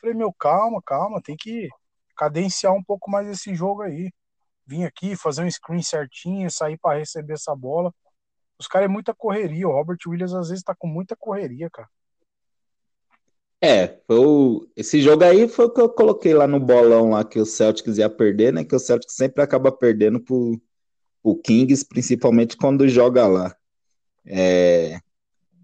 Falei, 0.00 0.14
meu, 0.16 0.32
calma, 0.34 0.82
calma, 0.82 1.22
tem 1.22 1.36
que 1.36 1.68
cadenciar 2.16 2.74
um 2.74 2.84
pouco 2.84 3.10
mais 3.10 3.28
esse 3.28 3.54
jogo 3.54 3.82
aí. 3.82 4.12
Vim 4.66 4.84
aqui 4.84 5.16
fazer 5.16 5.44
um 5.44 5.50
screen 5.50 5.82
certinho, 5.82 6.50
sair 6.50 6.78
para 6.78 6.98
receber 6.98 7.34
essa 7.34 7.54
bola. 7.56 7.94
Os 8.58 8.68
caras 8.68 8.86
é 8.86 8.88
muita 8.88 9.14
correria. 9.14 9.68
O 9.68 9.72
Robert 9.72 9.98
Williams 10.06 10.34
às 10.34 10.50
vezes 10.50 10.64
tá 10.64 10.74
com 10.74 10.86
muita 10.88 11.16
correria, 11.16 11.70
cara. 11.70 11.88
É, 13.64 14.00
o... 14.08 14.66
esse 14.76 15.00
jogo 15.00 15.22
aí 15.22 15.46
foi 15.46 15.66
o 15.66 15.70
que 15.70 15.80
eu 15.80 15.88
coloquei 15.88 16.34
lá 16.34 16.48
no 16.48 16.58
bolão 16.58 17.10
lá 17.10 17.24
que 17.24 17.38
o 17.38 17.46
Celtics 17.46 17.96
ia 17.96 18.10
perder, 18.10 18.52
né? 18.52 18.64
Que 18.64 18.74
o 18.74 18.78
Celtics 18.78 19.14
sempre 19.14 19.40
acaba 19.40 19.70
perdendo 19.70 20.18
pro, 20.18 20.60
pro 21.22 21.36
Kings, 21.36 21.86
principalmente 21.86 22.56
quando 22.56 22.88
joga 22.88 23.24
lá. 23.28 23.54
É... 24.26 24.98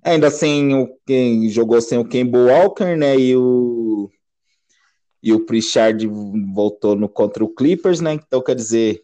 Ainda 0.01 0.31
sem 0.31 0.73
o 0.75 0.89
quem 1.05 1.49
jogou 1.51 1.81
sem 1.81 1.99
o 1.99 2.05
Kemba 2.05 2.39
Walker, 2.39 2.97
né? 2.97 3.19
E 3.19 3.37
o 3.37 4.09
e 5.21 5.33
o 5.33 5.45
Pritchard 5.45 6.07
voltou 6.55 6.95
no 6.95 7.09
contra 7.09 7.45
o 7.45 7.49
Clippers, 7.49 8.01
né? 8.01 8.15
Então 8.15 8.41
quer 8.41 8.55
dizer, 8.55 9.03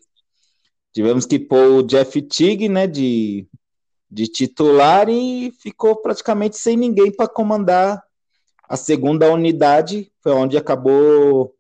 tivemos 0.92 1.26
que 1.26 1.40
pôr 1.40 1.66
o 1.72 1.82
Jeff 1.82 2.22
Tigg, 2.22 2.68
né? 2.68 2.86
De, 2.86 3.48
de 4.08 4.28
titular 4.28 5.08
e 5.08 5.52
ficou 5.60 5.96
praticamente 5.96 6.56
sem 6.56 6.76
ninguém 6.76 7.10
para 7.10 7.28
comandar 7.28 8.00
a 8.68 8.76
segunda 8.76 9.30
unidade. 9.33 10.12
Foi 10.21 10.33
onde 10.33 10.56
acabou 10.56 11.54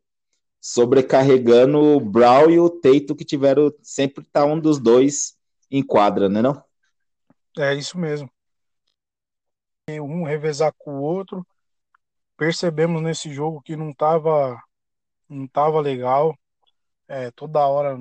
sobrecarregando 0.60 1.78
o 1.78 2.00
Brown 2.00 2.50
e 2.50 2.58
o 2.58 2.70
Teito, 2.70 3.14
que 3.14 3.24
tiveram 3.24 3.72
sempre 3.82 4.24
tá 4.24 4.44
um 4.44 4.58
dos 4.58 4.78
dois 4.78 5.36
em 5.70 5.82
quadra, 5.82 6.28
né? 6.28 6.40
Não? 6.40 6.62
É 7.58 7.74
isso 7.74 7.98
mesmo. 7.98 8.30
Um 9.90 10.24
revezar 10.24 10.72
com 10.78 10.94
o 10.94 11.02
outro. 11.02 11.46
Percebemos 12.36 13.02
nesse 13.02 13.32
jogo 13.32 13.60
que 13.60 13.76
não 13.76 13.92
tava, 13.92 14.58
não 15.28 15.46
tava 15.46 15.80
legal. 15.80 16.36
É, 17.06 17.30
toda 17.30 17.66
hora 17.66 17.96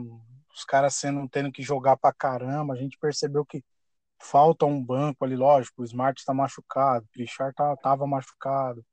os 0.55 0.63
caras 0.63 0.95
sendo 0.95 1.27
tendo 1.27 1.51
que 1.51 1.61
jogar 1.61 1.97
pra 1.97 2.13
caramba. 2.13 2.73
A 2.73 2.77
gente 2.77 2.97
percebeu 2.97 3.45
que 3.45 3.63
falta 4.19 4.65
um 4.65 4.81
banco 4.81 5.25
ali, 5.25 5.35
lógico. 5.35 5.81
O 5.81 5.85
Smart 5.85 6.19
está 6.19 6.33
machucado, 6.33 7.05
o 7.05 7.19
Richard 7.19 7.53
tá, 7.55 7.75
tava 7.77 8.07
machucado. 8.07 8.83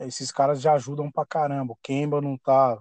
Esses 0.00 0.32
caras 0.32 0.60
já 0.60 0.74
ajudam 0.74 1.10
pra 1.10 1.26
caramba. 1.26 1.72
O 1.72 1.78
Kemba 1.82 2.20
não 2.20 2.36
tá. 2.36 2.78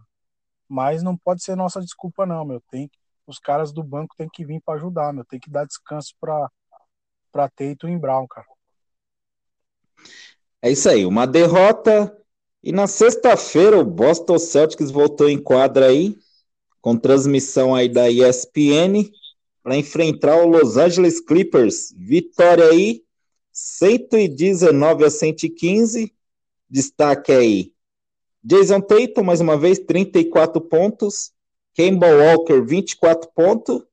Mas 0.68 1.04
não 1.04 1.16
pode 1.16 1.44
ser 1.44 1.56
nossa 1.56 1.80
desculpa, 1.80 2.26
não, 2.26 2.44
meu. 2.44 2.62
Tem, 2.72 2.90
os 3.28 3.40
caras 3.40 3.72
do 3.72 3.84
banco 3.84 4.16
tem 4.18 4.28
que 4.28 4.46
vir 4.46 4.62
para 4.62 4.76
ajudar, 4.76 5.14
meu. 5.14 5.26
Tem 5.26 5.40
que 5.40 5.50
dar 5.50 5.66
descanso 5.66 6.14
pra, 6.20 6.50
pra 7.32 7.50
Teito 7.50 7.88
e 7.88 7.98
Brown, 7.98 8.28
cara. 8.28 8.48
É 10.62 10.72
isso 10.72 10.90
aí, 10.90 11.06
uma 11.06 11.26
derrota. 11.26 12.18
E 12.64 12.72
na 12.72 12.88
sexta-feira 12.88 13.78
o 13.78 13.84
Boston 13.84 14.40
Celtics 14.40 14.90
voltou 14.90 15.30
em 15.30 15.38
quadra 15.38 15.88
aí, 15.88 16.18
com 16.80 16.98
transmissão 16.98 17.76
aí 17.76 17.90
da 17.90 18.10
ESPN, 18.10 19.12
para 19.62 19.76
enfrentar 19.76 20.38
o 20.38 20.48
Los 20.48 20.78
Angeles 20.78 21.20
Clippers. 21.20 21.94
Vitória 21.98 22.66
aí, 22.70 23.04
119 23.52 25.04
a 25.04 25.10
115. 25.10 26.14
Destaque 26.74 27.32
aí. 27.32 27.72
Jason 28.44 28.82
Tatum, 28.82 29.22
mais 29.22 29.40
uma 29.40 29.56
vez, 29.56 29.78
34 29.78 30.60
pontos. 30.60 31.32
Kemba 31.76 32.08
Walker, 32.08 32.62
24 32.62 33.30
pontos. 33.30 33.84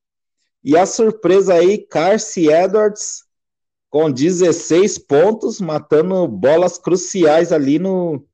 E 0.65 0.79
a 0.79 0.87
surpresa 0.87 1.53
aí, 1.53 1.77
Carcy 1.77 2.49
Edwards, 2.51 3.27
com 3.91 4.11
16 4.11 4.97
pontos, 5.01 5.61
matando 5.61 6.27
bolas 6.27 6.79
cruciais 6.79 7.53
ali 7.53 7.79
no, 7.79 8.27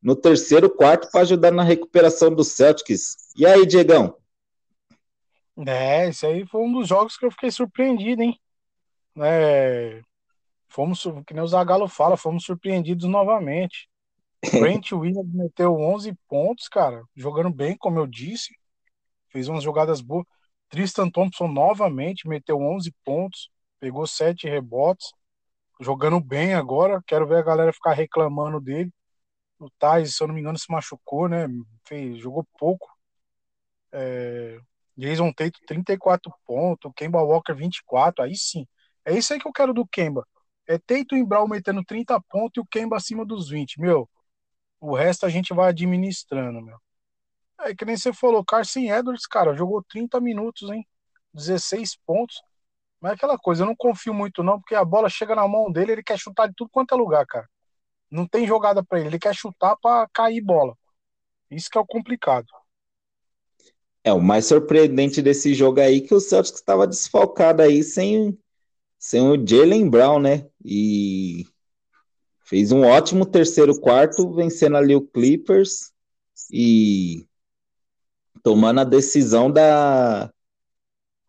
no 0.00 0.14
terceiro 0.14 0.70
quarto 0.70 1.10
para 1.10 1.22
ajudar 1.22 1.50
na 1.50 1.64
recuperação 1.64 2.32
do 2.32 2.44
Celtics. 2.44 3.16
E 3.36 3.44
aí, 3.44 3.66
Diegão? 3.66 4.16
É, 5.66 6.08
esse 6.08 6.24
aí 6.24 6.46
foi 6.46 6.60
um 6.60 6.72
dos 6.72 6.86
jogos 6.86 7.16
que 7.16 7.26
eu 7.26 7.30
fiquei 7.32 7.50
surpreendido, 7.50 8.22
hein? 8.22 8.38
É, 9.18 10.00
fomos, 10.70 11.02
que 11.26 11.34
nem 11.34 11.42
o 11.42 11.46
Zagallo 11.46 11.88
fala, 11.88 12.16
fomos 12.16 12.44
surpreendidos 12.44 13.08
novamente. 13.08 13.88
Brent 14.60 14.92
Williams 14.92 15.32
meteu 15.34 15.74
11 15.74 16.14
pontos, 16.28 16.68
cara, 16.68 17.04
jogando 17.16 17.50
bem, 17.50 17.76
como 17.76 17.98
eu 17.98 18.06
disse. 18.06 18.54
Fez 19.30 19.48
umas 19.48 19.62
jogadas 19.64 20.00
boas. 20.00 20.26
Tristan 20.70 21.10
Thompson 21.10 21.48
novamente 21.48 22.28
meteu 22.28 22.58
11 22.58 22.92
pontos 23.04 23.50
pegou 23.80 24.06
sete 24.06 24.46
rebotes, 24.46 25.12
jogando 25.80 26.20
bem 26.20 26.54
agora. 26.54 27.02
Quero 27.06 27.26
ver 27.26 27.38
a 27.38 27.42
galera 27.42 27.72
ficar 27.72 27.94
reclamando 27.94 28.60
dele. 28.60 28.92
O 29.58 29.70
Thais, 29.78 30.16
se 30.16 30.22
eu 30.22 30.28
não 30.28 30.34
me 30.34 30.40
engano, 30.40 30.58
se 30.58 30.70
machucou, 30.70 31.28
né? 31.28 31.46
Fez, 31.86 32.18
jogou 32.18 32.46
pouco. 32.58 32.88
É, 33.92 34.58
Jason 34.96 35.32
Tatum, 35.32 35.60
34 35.66 36.32
pontos. 36.46 36.92
Kemba 36.96 37.22
Walker, 37.22 37.54
24. 37.54 38.24
Aí 38.24 38.36
sim. 38.36 38.66
É 39.04 39.16
isso 39.16 39.32
aí 39.32 39.40
que 39.40 39.48
eu 39.48 39.52
quero 39.52 39.74
do 39.74 39.86
Kemba. 39.86 40.26
É 40.70 40.78
Tatum 40.78 41.16
e 41.16 41.24
Brown 41.24 41.48
metendo 41.48 41.84
30 41.84 42.20
pontos 42.28 42.56
e 42.56 42.60
o 42.60 42.64
Kemba 42.64 42.96
acima 42.96 43.26
dos 43.26 43.48
20. 43.48 43.80
Meu, 43.80 44.08
o 44.80 44.94
resto 44.94 45.26
a 45.26 45.28
gente 45.28 45.52
vai 45.52 45.70
administrando, 45.70 46.62
meu. 46.62 46.78
É 47.62 47.74
que 47.74 47.84
nem 47.84 47.96
você 47.96 48.12
falou, 48.12 48.44
Carson 48.44 48.78
Edwards, 48.82 49.26
cara, 49.26 49.52
jogou 49.52 49.82
30 49.82 50.20
minutos, 50.20 50.70
hein? 50.70 50.86
16 51.34 51.96
pontos. 52.06 52.40
Mas 53.00 53.10
é 53.10 53.14
aquela 53.16 53.36
coisa, 53.36 53.64
eu 53.64 53.66
não 53.66 53.74
confio 53.74 54.14
muito 54.14 54.44
não, 54.44 54.60
porque 54.60 54.76
a 54.76 54.84
bola 54.84 55.08
chega 55.08 55.34
na 55.34 55.48
mão 55.48 55.72
dele, 55.72 55.90
ele 55.90 56.04
quer 56.04 56.16
chutar 56.16 56.46
de 56.46 56.54
tudo 56.54 56.70
quanto 56.70 56.94
é 56.94 56.96
lugar, 56.96 57.26
cara. 57.26 57.50
Não 58.08 58.24
tem 58.24 58.46
jogada 58.46 58.80
para 58.84 59.00
ele, 59.00 59.08
ele 59.08 59.18
quer 59.18 59.34
chutar 59.34 59.76
para 59.82 60.08
cair 60.14 60.40
bola. 60.40 60.78
Isso 61.50 61.68
que 61.68 61.78
é 61.78 61.80
o 61.80 61.86
complicado. 61.86 62.46
É, 64.04 64.12
o 64.12 64.20
mais 64.20 64.46
surpreendente 64.46 65.20
desse 65.20 65.52
jogo 65.52 65.80
aí 65.80 65.98
é 65.98 66.00
que 66.00 66.14
o 66.14 66.20
Celtics 66.20 66.60
estava 66.60 66.86
desfalcado 66.86 67.60
aí 67.60 67.82
sem, 67.82 68.38
sem 69.00 69.22
o 69.22 69.46
Jalen 69.46 69.88
Brown, 69.88 70.20
né? 70.20 70.46
E 70.62 71.46
fez 72.44 72.70
um 72.70 72.82
ótimo 72.82 73.24
terceiro 73.24 73.80
quarto, 73.80 74.30
vencendo 74.34 74.76
ali 74.76 74.94
o 74.94 75.00
Clippers 75.00 75.90
e 76.52 77.26
tomando 78.42 78.80
a 78.80 78.84
decisão 78.84 79.50
da, 79.50 80.30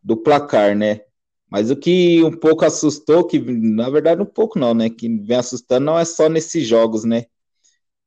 do 0.04 0.18
placar, 0.18 0.76
né? 0.76 1.02
Mas 1.50 1.72
o 1.72 1.76
que 1.76 2.22
um 2.24 2.32
pouco 2.38 2.66
assustou, 2.66 3.26
que 3.26 3.40
na 3.40 3.90
verdade 3.90 4.22
um 4.22 4.26
pouco 4.26 4.60
não, 4.60 4.74
né? 4.74 4.90
Que 4.90 5.08
vem 5.08 5.38
assustando 5.38 5.86
não 5.86 5.98
é 5.98 6.04
só 6.04 6.28
nesses 6.28 6.68
jogos, 6.68 7.06
né? 7.06 7.26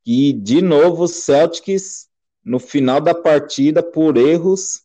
E 0.05 0.35
de 0.35 0.61
novo 0.61 1.05
o 1.05 1.09
Celtics 1.09 2.09
no 2.45 2.59
final 2.59 3.01
da 3.01 3.15
partida 3.15 3.83
por 3.83 4.19
erros 4.19 4.83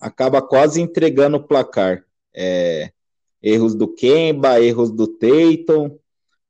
acaba 0.00 0.40
quase 0.40 0.80
entregando 0.80 1.36
o 1.36 1.46
placar. 1.46 2.04
É, 2.34 2.90
erros 3.44 3.74
do 3.74 3.86
Kemba, 3.86 4.58
erros 4.58 4.90
do 4.90 5.06
Tatum. 5.06 5.98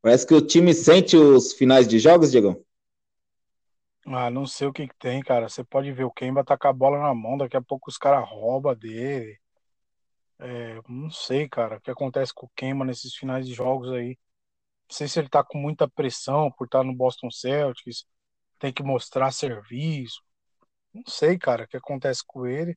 Parece 0.00 0.24
que 0.24 0.34
o 0.34 0.40
time 0.40 0.72
sente 0.72 1.16
os 1.16 1.52
finais 1.52 1.88
de 1.88 1.98
jogos, 1.98 2.30
Diego. 2.30 2.64
Ah, 4.06 4.30
não 4.30 4.46
sei 4.46 4.68
o 4.68 4.72
que, 4.72 4.86
que 4.86 4.94
tem, 4.96 5.20
cara. 5.20 5.48
Você 5.48 5.64
pode 5.64 5.90
ver 5.90 6.04
o 6.04 6.10
Kemba 6.10 6.44
tá 6.44 6.56
com 6.56 6.68
a 6.68 6.72
bola 6.72 7.00
na 7.00 7.12
mão, 7.12 7.36
daqui 7.36 7.56
a 7.56 7.62
pouco 7.62 7.90
os 7.90 7.98
caras 7.98 8.28
roubam 8.28 8.76
dele. 8.76 9.36
É, 10.38 10.80
não 10.88 11.10
sei, 11.10 11.48
cara, 11.48 11.78
o 11.78 11.80
que 11.80 11.90
acontece 11.90 12.32
com 12.32 12.46
o 12.46 12.50
Kemba 12.54 12.84
nesses 12.84 13.14
finais 13.14 13.46
de 13.46 13.54
jogos 13.54 13.90
aí. 13.90 14.18
Não 14.88 14.96
sei 14.96 15.08
se 15.08 15.18
ele 15.18 15.28
tá 15.28 15.42
com 15.42 15.58
muita 15.58 15.88
pressão 15.88 16.52
por 16.52 16.66
estar 16.66 16.84
no 16.84 16.94
Boston 16.94 17.30
Celtics, 17.30 18.04
tem 18.58 18.72
que 18.72 18.82
mostrar 18.82 19.32
serviço. 19.32 20.22
Não 20.92 21.02
sei, 21.08 21.38
cara, 21.38 21.64
o 21.64 21.68
que 21.68 21.76
acontece 21.76 22.22
com 22.26 22.46
ele. 22.46 22.76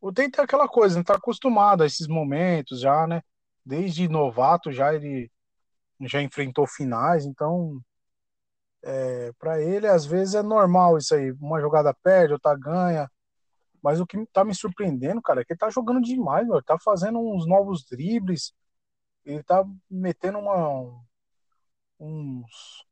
Ou 0.00 0.12
tem 0.12 0.30
aquela 0.38 0.68
coisa, 0.68 0.96
não 0.96 1.04
tá 1.04 1.16
acostumado 1.16 1.82
a 1.82 1.86
esses 1.86 2.06
momentos 2.06 2.80
já, 2.80 3.06
né? 3.06 3.22
Desde 3.64 4.08
novato 4.08 4.72
já 4.72 4.94
ele 4.94 5.30
já 6.02 6.22
enfrentou 6.22 6.66
finais, 6.66 7.26
então 7.26 7.80
é, 8.82 9.32
para 9.38 9.60
ele 9.60 9.86
às 9.86 10.06
vezes 10.06 10.34
é 10.34 10.42
normal 10.42 10.98
isso 10.98 11.14
aí. 11.14 11.32
Uma 11.32 11.60
jogada 11.60 11.94
perde, 12.02 12.32
outra 12.34 12.56
ganha. 12.56 13.10
Mas 13.82 14.00
o 14.00 14.06
que 14.06 14.26
tá 14.32 14.44
me 14.44 14.54
surpreendendo, 14.54 15.22
cara, 15.22 15.42
é 15.42 15.44
que 15.44 15.52
ele 15.52 15.58
tá 15.58 15.70
jogando 15.70 16.00
demais, 16.02 16.46
tá 16.66 16.78
fazendo 16.78 17.18
uns 17.18 17.46
novos 17.46 17.84
dribles. 17.84 18.52
Ele 19.24 19.42
tá 19.42 19.64
metendo 19.90 20.38
uma, 20.38 21.02
uns, 21.98 22.84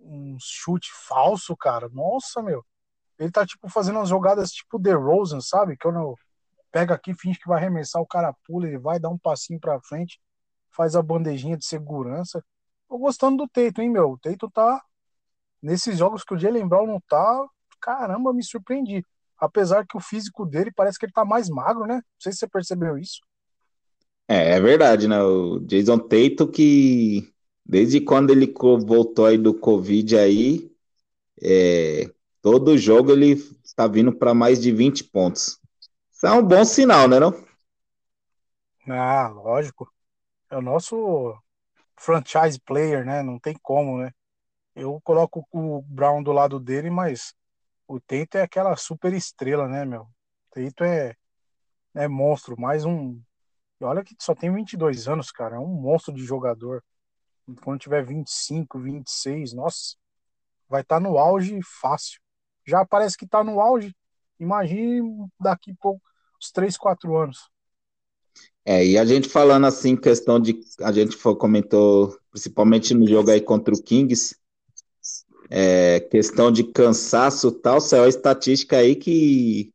uns 0.00 0.44
chute 0.44 0.90
falso, 1.06 1.56
cara. 1.56 1.88
Nossa, 1.90 2.42
meu. 2.42 2.64
Ele 3.18 3.30
tá, 3.30 3.46
tipo, 3.46 3.68
fazendo 3.68 3.98
umas 3.98 4.08
jogadas 4.08 4.50
tipo 4.52 4.80
The 4.80 4.94
Rosen, 4.94 5.40
sabe? 5.40 5.76
Que 5.76 5.86
eu 5.86 5.92
pega 6.74 6.92
aqui, 6.92 7.14
finge 7.14 7.38
que 7.38 7.46
vai 7.46 7.58
arremessar, 7.58 8.02
o 8.02 8.06
cara 8.06 8.34
pula, 8.44 8.66
ele 8.66 8.78
vai 8.78 8.98
dar 8.98 9.08
um 9.08 9.16
passinho 9.16 9.60
pra 9.60 9.80
frente, 9.80 10.18
faz 10.72 10.96
a 10.96 11.02
bandejinha 11.02 11.56
de 11.56 11.64
segurança. 11.64 12.44
Tô 12.88 12.98
gostando 12.98 13.36
do 13.36 13.48
Teito, 13.48 13.80
hein, 13.80 13.88
meu? 13.88 14.10
O 14.10 14.18
Teito 14.18 14.50
tá. 14.50 14.82
Nesses 15.62 15.96
jogos 15.96 16.24
que 16.24 16.34
o 16.34 16.38
Jalen 16.38 16.66
Brown 16.66 16.88
não 16.88 17.00
tá, 17.08 17.46
caramba, 17.80 18.34
me 18.34 18.42
surpreendi. 18.42 19.06
Apesar 19.38 19.86
que 19.86 19.96
o 19.96 20.00
físico 20.00 20.44
dele 20.44 20.72
parece 20.74 20.98
que 20.98 21.06
ele 21.06 21.12
tá 21.12 21.24
mais 21.24 21.48
magro, 21.48 21.86
né? 21.86 21.94
Não 21.94 22.02
sei 22.18 22.32
se 22.32 22.38
você 22.38 22.48
percebeu 22.48 22.98
isso. 22.98 23.20
É, 24.26 24.56
é 24.56 24.60
verdade, 24.60 25.06
né? 25.06 25.22
O 25.22 25.60
Jason 25.60 25.98
Tatum 25.98 26.48
que 26.50 27.32
desde 27.64 28.00
quando 28.00 28.30
ele 28.30 28.52
voltou 28.84 29.26
aí 29.26 29.38
do 29.38 29.54
Covid 29.54 30.18
aí, 30.18 30.72
é, 31.40 32.10
todo 32.42 32.76
jogo 32.76 33.12
ele 33.12 33.36
tá 33.76 33.86
vindo 33.86 34.12
para 34.12 34.34
mais 34.34 34.60
de 34.60 34.72
20 34.72 35.04
pontos. 35.04 35.62
É 36.24 36.30
um 36.32 36.42
bom 36.42 36.64
sinal, 36.64 37.06
né, 37.06 37.20
não? 37.20 37.32
Ah, 38.88 39.28
lógico. 39.28 39.92
É 40.50 40.56
o 40.56 40.62
nosso 40.62 41.36
franchise 41.96 42.58
player, 42.60 43.04
né? 43.04 43.22
Não 43.22 43.38
tem 43.38 43.54
como, 43.62 43.98
né? 43.98 44.12
Eu 44.74 45.00
coloco 45.02 45.46
o 45.52 45.82
Brown 45.82 46.22
do 46.22 46.32
lado 46.32 46.58
dele, 46.58 46.90
mas 46.90 47.34
o 47.86 48.00
Teito 48.00 48.38
é 48.38 48.42
aquela 48.42 48.76
super 48.76 49.12
estrela, 49.12 49.68
né, 49.68 49.84
meu? 49.84 50.02
O 50.02 50.10
Teito 50.52 50.84
é, 50.84 51.14
é 51.94 52.08
monstro, 52.08 52.58
mais 52.58 52.84
um. 52.84 53.20
E 53.80 53.84
olha 53.84 54.04
que 54.04 54.16
só 54.20 54.34
tem 54.34 54.52
22 54.52 55.08
anos, 55.08 55.30
cara, 55.30 55.56
é 55.56 55.58
um 55.58 55.68
monstro 55.68 56.14
de 56.14 56.24
jogador. 56.24 56.82
Quando 57.62 57.80
tiver 57.80 58.04
25, 58.04 58.78
26, 58.78 59.52
nossa, 59.52 59.96
vai 60.68 60.82
estar 60.82 60.96
tá 60.96 61.00
no 61.00 61.18
auge 61.18 61.60
fácil. 61.62 62.20
Já 62.66 62.84
parece 62.86 63.16
que 63.16 63.26
está 63.26 63.44
no 63.44 63.60
auge. 63.60 63.94
Imagine 64.40 65.28
daqui 65.38 65.74
pouco, 65.74 66.02
uns 66.44 66.50
3, 66.50 66.76
4 66.76 67.16
anos. 67.16 67.38
É, 68.64 68.84
e 68.84 68.98
a 68.98 69.04
gente 69.04 69.28
falando 69.28 69.66
assim, 69.66 69.96
questão 69.96 70.40
de. 70.40 70.58
A 70.80 70.92
gente 70.92 71.16
comentou, 71.16 72.16
principalmente 72.30 72.94
no 72.94 73.06
jogo 73.06 73.30
aí 73.30 73.40
contra 73.40 73.74
o 73.74 73.82
Kings, 73.82 74.36
é, 75.50 76.00
questão 76.00 76.50
de 76.50 76.64
cansaço 76.64 77.52
tal, 77.52 77.80
saiu 77.80 78.04
a 78.04 78.08
estatística 78.08 78.76
aí 78.76 78.96
que 78.96 79.70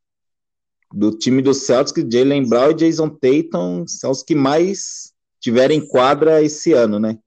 do 0.92 1.12
time 1.12 1.42
do 1.42 1.54
Celtics, 1.54 2.04
Jalen 2.12 2.50
Brown 2.50 2.72
e 2.72 2.74
Jason 2.74 3.10
Tatum 3.10 3.86
são 3.88 4.10
os 4.10 4.24
que 4.24 4.34
mais 4.34 5.14
tiveram 5.40 5.76
em 5.76 5.88
quadra 5.88 6.42
esse 6.42 6.74
ano, 6.74 7.00
né? 7.00 7.20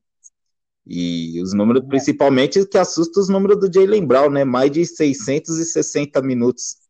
E 0.84 1.40
os 1.40 1.54
números, 1.54 1.84
principalmente, 1.86 2.66
que 2.66 2.76
assusta 2.76 3.20
os 3.20 3.28
números 3.28 3.60
do 3.60 3.72
Jalen 3.72 4.04
Brown, 4.04 4.30
né? 4.30 4.44
Mais 4.44 4.68
de 4.72 4.84
660 4.84 6.20
minutos. 6.22 6.81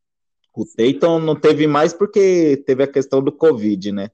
O 0.54 0.66
Tatum 0.66 1.18
não 1.18 1.34
teve 1.34 1.66
mais 1.66 1.92
porque 1.92 2.62
teve 2.66 2.82
a 2.82 2.86
questão 2.86 3.22
do 3.22 3.32
Covid, 3.32 3.92
né? 3.92 4.10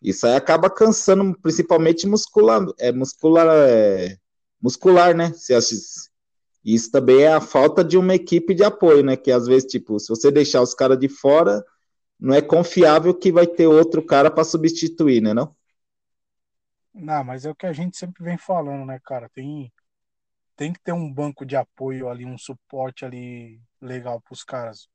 Isso 0.00 0.26
aí 0.26 0.36
acaba 0.36 0.70
cansando, 0.70 1.36
principalmente 1.40 2.06
muscular, 2.06 2.64
é, 2.78 2.92
muscular, 2.92 3.48
é, 3.48 4.18
muscular, 4.60 5.16
né? 5.16 5.32
Isso 6.64 6.90
também 6.90 7.22
é 7.22 7.32
a 7.32 7.40
falta 7.40 7.82
de 7.82 7.96
uma 7.96 8.14
equipe 8.14 8.54
de 8.54 8.62
apoio, 8.62 9.02
né? 9.02 9.16
Que 9.16 9.32
às 9.32 9.46
vezes, 9.46 9.70
tipo, 9.70 9.98
se 9.98 10.08
você 10.08 10.30
deixar 10.30 10.62
os 10.62 10.74
caras 10.74 10.98
de 10.98 11.08
fora, 11.08 11.64
não 12.18 12.34
é 12.34 12.40
confiável 12.40 13.14
que 13.14 13.32
vai 13.32 13.46
ter 13.46 13.66
outro 13.66 14.04
cara 14.04 14.30
para 14.30 14.44
substituir, 14.44 15.20
né? 15.20 15.34
Não? 15.34 15.54
Não, 16.94 17.24
mas 17.24 17.44
é 17.44 17.50
o 17.50 17.54
que 17.54 17.66
a 17.66 17.72
gente 17.72 17.96
sempre 17.96 18.22
vem 18.22 18.38
falando, 18.38 18.86
né, 18.86 19.00
cara? 19.02 19.28
Tem, 19.28 19.72
tem 20.54 20.72
que 20.72 20.80
ter 20.80 20.92
um 20.92 21.12
banco 21.12 21.44
de 21.44 21.56
apoio 21.56 22.08
ali, 22.08 22.24
um 22.24 22.38
suporte 22.38 23.04
ali 23.04 23.60
legal 23.80 24.20
para 24.20 24.32
os 24.32 24.44
caras. 24.44 24.88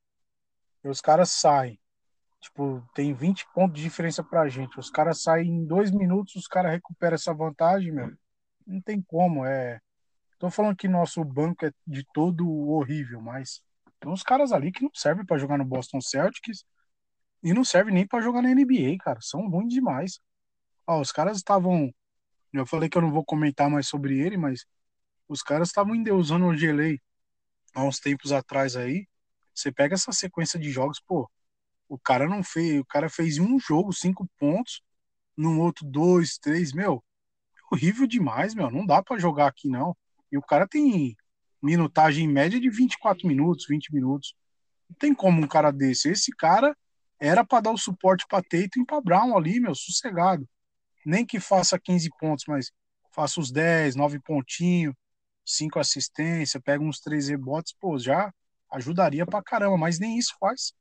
E 0.83 0.87
os 0.87 1.01
caras 1.01 1.31
saem. 1.31 1.79
Tipo, 2.41 2.83
tem 2.93 3.13
20 3.13 3.45
pontos 3.53 3.75
de 3.75 3.83
diferença 3.83 4.23
pra 4.23 4.47
gente. 4.47 4.79
Os 4.79 4.89
caras 4.89 5.21
saem 5.21 5.49
em 5.49 5.65
dois 5.65 5.91
minutos, 5.91 6.35
os 6.35 6.47
caras 6.47 6.71
recuperam 6.71 7.15
essa 7.15 7.33
vantagem, 7.33 7.91
meu. 7.91 8.11
Não 8.65 8.81
tem 8.81 9.01
como, 9.01 9.45
é 9.45 9.79
Tô 10.39 10.49
falando 10.49 10.77
que 10.77 10.87
nosso 10.87 11.21
banco 11.25 11.65
é 11.65 11.71
de 11.85 12.05
todo 12.13 12.49
horrível, 12.49 13.21
mas 13.21 13.61
tem 13.99 14.09
uns 14.09 14.23
caras 14.23 14.53
ali 14.53 14.71
que 14.71 14.81
não 14.81 14.89
servem 14.95 15.25
para 15.25 15.37
jogar 15.37 15.57
no 15.57 15.65
Boston 15.65 15.99
Celtics 15.99 16.63
e 17.43 17.53
não 17.53 17.65
servem 17.65 17.93
nem 17.93 18.07
para 18.07 18.21
jogar 18.21 18.41
na 18.41 18.49
NBA, 18.49 18.97
cara. 19.03 19.19
São 19.21 19.49
ruins 19.49 19.73
demais. 19.73 20.17
Ó, 20.87 21.01
os 21.01 21.11
caras 21.11 21.37
estavam. 21.37 21.93
Eu 22.53 22.65
falei 22.65 22.87
que 22.89 22.97
eu 22.97 23.01
não 23.01 23.11
vou 23.11 23.23
comentar 23.25 23.69
mais 23.69 23.87
sobre 23.89 24.17
ele, 24.17 24.37
mas 24.37 24.65
os 25.27 25.43
caras 25.43 25.67
estavam 25.67 25.93
endeusando 25.93 26.45
o 26.45 26.55
Gelei 26.57 27.01
há 27.75 27.83
uns 27.83 27.99
tempos 27.99 28.31
atrás 28.31 28.77
aí. 28.77 29.05
Você 29.59 29.71
pega 29.71 29.95
essa 29.95 30.11
sequência 30.11 30.59
de 30.59 30.71
jogos, 30.71 31.01
pô, 31.05 31.29
o 31.87 31.97
cara 31.97 32.27
não 32.27 32.43
fez, 32.43 32.79
o 32.79 32.85
cara 32.85 33.09
fez 33.09 33.39
um 33.39 33.59
jogo, 33.59 33.91
cinco 33.91 34.29
pontos, 34.37 34.81
num 35.35 35.59
outro 35.59 35.85
dois, 35.85 36.37
três, 36.37 36.71
meu, 36.71 37.03
horrível 37.71 38.07
demais, 38.07 38.55
meu, 38.55 38.71
não 38.71 38.85
dá 38.85 39.03
para 39.03 39.19
jogar 39.19 39.47
aqui 39.47 39.67
não. 39.67 39.95
E 40.31 40.37
o 40.37 40.41
cara 40.41 40.67
tem 40.67 41.15
minutagem 41.61 42.27
média 42.27 42.59
de 42.59 42.69
24 42.69 43.27
minutos, 43.27 43.65
20 43.67 43.93
minutos. 43.93 44.35
Não 44.89 44.95
tem 44.95 45.13
como 45.13 45.41
um 45.41 45.47
cara 45.47 45.71
desse. 45.71 46.09
Esse 46.09 46.31
cara 46.31 46.75
era 47.19 47.43
para 47.43 47.61
dar 47.61 47.71
o 47.71 47.77
suporte 47.77 48.25
para 48.27 48.43
Tatum 48.43 48.81
e 48.81 48.85
para 48.85 49.01
Brown 49.01 49.35
ali, 49.37 49.59
meu, 49.59 49.75
sossegado. 49.75 50.47
Nem 51.05 51.25
que 51.25 51.39
faça 51.39 51.79
15 51.79 52.09
pontos, 52.19 52.45
mas 52.47 52.71
faça 53.11 53.39
os 53.39 53.51
10, 53.51 53.95
9 53.95 54.19
pontinhos, 54.19 54.95
5 55.45 55.79
assistências, 55.79 56.61
pega 56.63 56.83
uns 56.83 56.99
3 56.99 57.29
rebotes, 57.29 57.73
pô, 57.79 57.97
já 57.97 58.31
ajudaria 58.71 59.25
pra 59.25 59.41
caramba, 59.41 59.77
mas 59.77 59.99
nem 59.99 60.17
isso 60.17 60.33
faz. 60.39 60.73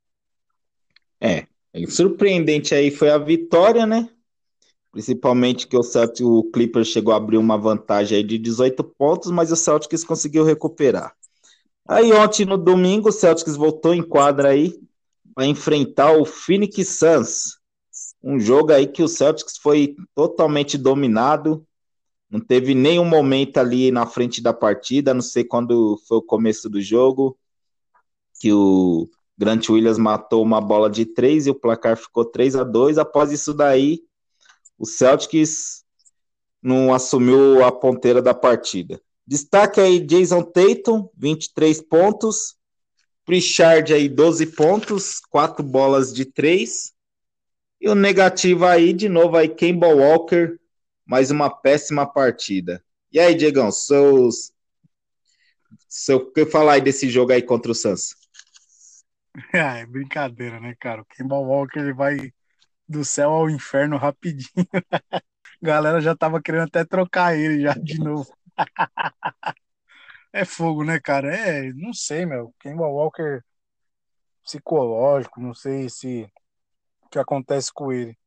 É, 1.21 1.47
surpreendente 1.87 2.73
aí 2.73 2.91
foi 2.91 3.09
a 3.09 3.17
vitória, 3.17 3.85
né? 3.85 4.09
Principalmente 4.91 5.67
que 5.67 5.77
o 5.77 5.83
Celtics, 5.83 6.21
o 6.21 6.43
Clippers 6.51 6.87
chegou 6.87 7.13
a 7.13 7.17
abrir 7.17 7.37
uma 7.37 7.57
vantagem 7.57 8.25
de 8.25 8.37
18 8.37 8.83
pontos, 8.83 9.29
mas 9.29 9.51
o 9.51 9.55
Celtics 9.55 10.03
conseguiu 10.03 10.43
recuperar. 10.43 11.13
Aí 11.87 12.11
ontem, 12.11 12.45
no 12.45 12.57
domingo, 12.57 13.09
o 13.09 13.11
Celtics 13.11 13.55
voltou 13.55 13.93
em 13.93 14.01
quadra 14.01 14.49
aí 14.49 14.79
para 15.35 15.45
enfrentar 15.45 16.13
o 16.13 16.25
Phoenix 16.25 16.87
Suns. 16.89 17.59
Um 18.23 18.39
jogo 18.39 18.71
aí 18.71 18.87
que 18.87 19.03
o 19.03 19.07
Celtics 19.07 19.57
foi 19.57 19.95
totalmente 20.15 20.77
dominado, 20.77 21.65
não 22.29 22.39
teve 22.39 22.75
nenhum 22.75 23.05
momento 23.05 23.57
ali 23.57 23.91
na 23.91 24.05
frente 24.05 24.41
da 24.41 24.53
partida, 24.53 25.13
não 25.13 25.21
sei 25.21 25.43
quando 25.43 25.97
foi 26.07 26.17
o 26.17 26.21
começo 26.21 26.69
do 26.69 26.81
jogo, 26.81 27.37
que 28.39 28.51
o 28.53 29.09
Grant 29.37 29.69
Williams 29.69 29.97
matou 29.97 30.41
uma 30.41 30.59
bola 30.59 30.89
de 30.89 31.05
três 31.05 31.45
e 31.45 31.49
o 31.49 31.55
placar 31.55 31.97
ficou 31.97 32.25
3 32.25 32.55
a 32.55 32.63
2 32.63 32.97
Após 32.97 33.31
isso 33.31 33.53
daí, 33.53 34.01
o 34.77 34.85
Celtics 34.85 35.83
não 36.61 36.93
assumiu 36.93 37.63
a 37.63 37.71
ponteira 37.71 38.21
da 38.21 38.33
partida. 38.33 39.01
Destaque 39.27 39.79
aí 39.79 39.99
Jason 39.99 40.41
Tatum, 40.41 41.09
23 41.15 41.81
pontos. 41.81 42.57
Pritchard 43.29 43.93
aí 43.93 44.09
12 44.09 44.47
pontos, 44.47 45.19
4 45.29 45.63
bolas 45.63 46.11
de 46.11 46.25
3. 46.25 46.91
E 47.79 47.87
o 47.87 47.93
negativo 47.93 48.65
aí, 48.65 48.91
de 48.91 49.07
novo 49.07 49.37
aí, 49.37 49.47
Kemba 49.47 49.87
Walker, 49.87 50.57
mais 51.05 51.29
uma 51.29 51.49
péssima 51.49 52.07
partida. 52.07 52.83
E 53.11 53.19
aí, 53.19 53.35
Diegão, 53.35 53.71
seus... 53.71 54.51
Seu, 55.87 56.31
que 56.31 56.45
falar 56.45 56.73
aí 56.73 56.81
desse 56.81 57.07
jogo 57.07 57.31
aí 57.31 57.41
contra 57.41 57.71
o 57.71 57.75
Suns? 57.75 58.15
É, 59.53 59.57
é 59.81 59.85
brincadeira, 59.85 60.59
né, 60.59 60.75
cara? 60.79 61.01
O 61.01 61.05
Kemba 61.05 61.35
Walker 61.37 61.79
ele 61.79 61.93
vai 61.93 62.17
do 62.87 63.05
céu 63.05 63.31
ao 63.31 63.49
inferno 63.49 63.97
rapidinho. 63.97 64.67
A 64.93 65.01
galera 65.61 66.01
já 66.01 66.15
tava 66.15 66.41
querendo 66.41 66.65
até 66.67 66.85
trocar 66.85 67.35
ele 67.37 67.61
já 67.63 67.73
de 67.73 67.99
novo. 67.99 68.31
é 70.33 70.45
fogo, 70.45 70.83
né, 70.83 70.99
cara? 70.99 71.35
É, 71.35 71.71
não 71.73 71.93
sei, 71.93 72.25
meu. 72.25 72.53
Kemba 72.59 72.87
Walker 72.87 73.41
psicológico, 74.43 75.39
não 75.41 75.53
sei 75.53 75.89
se 75.89 76.23
o 77.03 77.09
que 77.09 77.19
acontece 77.19 77.73
com 77.73 77.91
ele. 77.91 78.17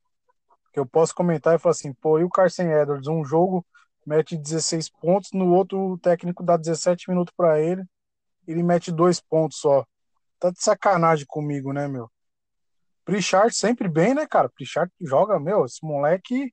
Que 0.73 0.81
eu 0.81 0.87
posso 0.87 1.15
comentar 1.15 1.57
e 1.57 1.61
falar 1.61 1.73
assim, 1.73 1.93
pô, 1.95 2.19
e 2.19 2.25
o 2.25 2.31
Carson 2.31 2.65
Edwards, 2.65 3.09
um 3.09 3.25
jogo 3.25 3.67
mete 4.07 4.37
16 4.37 4.91
pontos, 4.91 5.33
no 5.33 5.53
outro 5.55 5.93
o 5.93 5.99
técnico 5.99 6.45
dá 6.45 6.57
17 6.57 7.11
minutos 7.11 7.35
para 7.37 7.61
ele, 7.61 7.85
ele 8.47 8.63
mete 8.63 8.93
dois 8.93 9.21
pontos 9.21 9.59
só. 9.61 9.87
Tá 10.43 10.51
de 10.51 10.61
sacanagem 10.61 11.25
comigo, 11.25 11.73
né, 11.73 11.87
meu? 11.87 12.11
Pritchard 13.05 13.55
sempre 13.55 13.89
bem, 13.89 14.13
né, 14.13 14.27
cara? 14.27 14.49
Pritchard 14.49 14.93
joga, 15.01 15.39
meu, 15.39 15.65
esse 15.65 15.85
moleque 15.85 16.53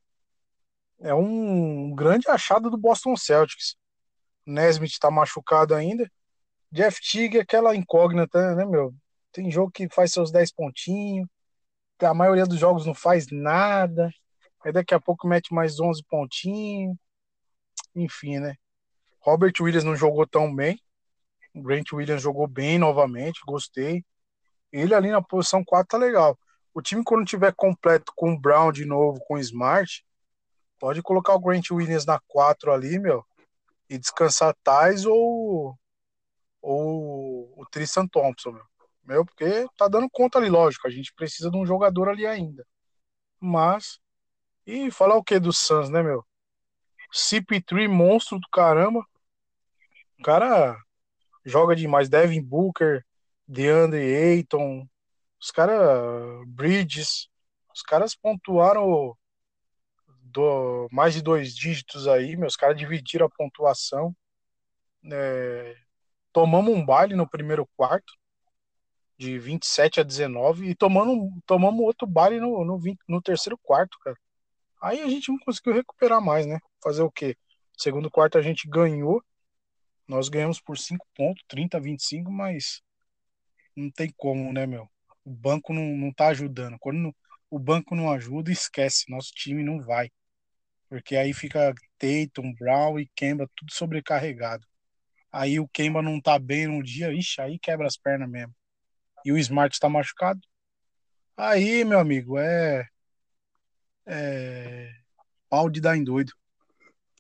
é 0.99 1.11
um 1.11 1.91
grande 1.95 2.29
achado 2.29 2.69
do 2.69 2.77
Boston 2.77 3.15
Celtics. 3.15 3.75
Nesmith 4.45 4.99
tá 4.99 5.09
machucado 5.09 5.73
ainda. 5.73 6.07
Jeff 6.71 7.01
Tigg, 7.01 7.39
aquela 7.39 7.75
incógnita, 7.75 8.53
né, 8.53 8.63
meu? 8.63 8.93
Tem 9.31 9.49
jogo 9.49 9.71
que 9.71 9.89
faz 9.89 10.13
seus 10.13 10.31
10 10.31 10.51
pontinhos, 10.51 11.27
a 11.99 12.13
maioria 12.13 12.45
dos 12.45 12.59
jogos 12.59 12.85
não 12.85 12.93
faz 12.93 13.25
nada, 13.31 14.11
aí 14.63 14.71
daqui 14.71 14.93
a 14.93 14.99
pouco 14.99 15.27
mete 15.27 15.51
mais 15.51 15.79
11 15.79 16.03
pontinhos, 16.07 16.95
enfim, 17.95 18.37
né? 18.37 18.53
Robert 19.19 19.53
Williams 19.59 19.83
não 19.83 19.95
jogou 19.95 20.27
tão 20.27 20.55
bem, 20.55 20.79
O 21.59 21.61
Grant 21.61 21.91
Williams 21.91 22.21
jogou 22.21 22.47
bem 22.47 22.79
novamente, 22.79 23.41
gostei. 23.45 24.03
Ele 24.71 24.95
ali 24.95 25.11
na 25.11 25.21
posição 25.21 25.63
4 25.63 25.87
tá 25.87 25.97
legal. 25.97 26.39
O 26.73 26.81
time, 26.81 27.03
quando 27.03 27.25
tiver 27.25 27.53
completo 27.53 28.13
com 28.15 28.31
o 28.31 28.39
Brown 28.39 28.71
de 28.71 28.85
novo, 28.85 29.19
com 29.27 29.33
o 29.33 29.39
Smart, 29.39 30.05
pode 30.79 31.01
colocar 31.01 31.33
o 31.33 31.39
Grant 31.39 31.69
Williams 31.71 32.05
na 32.05 32.19
4 32.27 32.71
ali, 32.71 32.97
meu, 32.97 33.25
e 33.89 33.97
descansar 33.97 34.55
Tais 34.63 35.05
ou, 35.05 35.77
ou 36.61 37.53
o 37.57 37.65
Tristan 37.69 38.07
Thompson, 38.07 38.51
meu. 38.51 38.65
meu. 39.03 39.25
Porque 39.25 39.67
tá 39.75 39.87
dando 39.89 40.09
conta 40.09 40.37
ali, 40.37 40.49
lógico. 40.49 40.87
A 40.87 40.91
gente 40.91 41.13
precisa 41.13 41.51
de 41.51 41.57
um 41.57 41.65
jogador 41.65 42.07
ali 42.07 42.25
ainda. 42.25 42.65
Mas. 43.39 43.99
E 44.65 44.91
falar 44.91 45.15
o 45.15 45.23
que 45.23 45.39
do 45.39 45.51
Suns, 45.51 45.89
né, 45.89 46.03
meu? 46.03 46.23
CP3, 47.11 47.89
monstro 47.89 48.39
do 48.39 48.47
caramba. 48.49 49.03
O 50.19 50.23
cara 50.23 50.79
joga 51.45 51.75
demais. 51.75 52.09
Devin 52.09 52.41
Booker, 52.41 53.05
DeAndre 53.47 54.15
Ayton, 54.15 54.87
os 55.39 55.51
caras, 55.51 56.45
Bridges, 56.47 57.29
os 57.73 57.81
caras 57.81 58.15
pontuaram 58.15 59.15
do, 60.23 60.87
mais 60.91 61.13
de 61.13 61.21
dois 61.21 61.55
dígitos 61.55 62.07
aí, 62.07 62.35
meus 62.35 62.55
caras 62.55 62.77
dividiram 62.77 63.25
a 63.25 63.29
pontuação. 63.29 64.15
É, 65.11 65.75
tomamos 66.33 66.73
um 66.73 66.85
baile 66.85 67.15
no 67.15 67.27
primeiro 67.27 67.67
quarto, 67.75 68.13
de 69.17 69.37
27 69.37 69.99
a 69.99 70.03
19, 70.03 70.69
e 70.69 70.75
tomando, 70.75 71.29
tomamos 71.45 71.81
outro 71.81 72.07
baile 72.07 72.39
no, 72.39 72.63
no, 72.63 72.79
20, 72.79 72.99
no 73.07 73.21
terceiro 73.21 73.57
quarto, 73.57 73.97
cara. 73.99 74.15
Aí 74.81 75.01
a 75.01 75.09
gente 75.09 75.29
não 75.29 75.37
conseguiu 75.39 75.73
recuperar 75.73 76.21
mais, 76.21 76.45
né? 76.45 76.57
Fazer 76.81 77.01
o 77.03 77.11
quê? 77.11 77.35
Segundo 77.77 78.09
quarto 78.09 78.37
a 78.37 78.41
gente 78.41 78.69
ganhou, 78.69 79.21
nós 80.09 80.27
ganhamos 80.27 80.59
por 80.59 80.75
5 80.75 81.05
pontos, 81.13 81.43
30 81.47 81.77
a 81.77 81.79
25, 81.79 82.31
mas 82.31 82.81
não 83.75 83.91
tem 83.91 84.11
como, 84.17 84.51
né, 84.51 84.65
meu? 84.65 84.89
O 85.23 85.29
banco 85.29 85.71
não, 85.71 85.85
não 85.95 86.11
tá 86.11 86.29
ajudando. 86.29 86.77
Quando 86.79 86.97
não, 86.97 87.15
o 87.49 87.59
banco 87.59 87.95
não 87.95 88.11
ajuda, 88.11 88.51
esquece, 88.51 89.09
nosso 89.09 89.31
time 89.33 89.63
não 89.63 89.79
vai. 89.79 90.09
Porque 90.89 91.15
aí 91.15 91.31
fica 91.31 91.75
Tatum, 91.99 92.51
Brown 92.55 92.99
e 92.99 93.07
Kemba 93.15 93.47
tudo 93.55 93.71
sobrecarregado. 93.71 94.65
Aí 95.31 95.59
o 95.59 95.67
Kemba 95.67 96.01
não 96.01 96.19
tá 96.19 96.39
bem 96.39 96.65
no 96.65 96.81
dia, 96.81 97.13
ixi, 97.13 97.39
aí 97.39 97.59
quebra 97.59 97.85
as 97.85 97.95
pernas 97.95 98.27
mesmo. 98.27 98.53
E 99.23 99.31
o 99.31 99.37
Smart 99.37 99.75
está 99.75 99.87
machucado. 99.87 100.41
Aí, 101.37 101.85
meu 101.85 101.99
amigo, 101.99 102.39
é. 102.39 102.87
É. 104.07 104.91
Pau 105.47 105.69
de 105.69 105.79
dar 105.79 105.95
em 105.95 106.03
doido. 106.03 106.33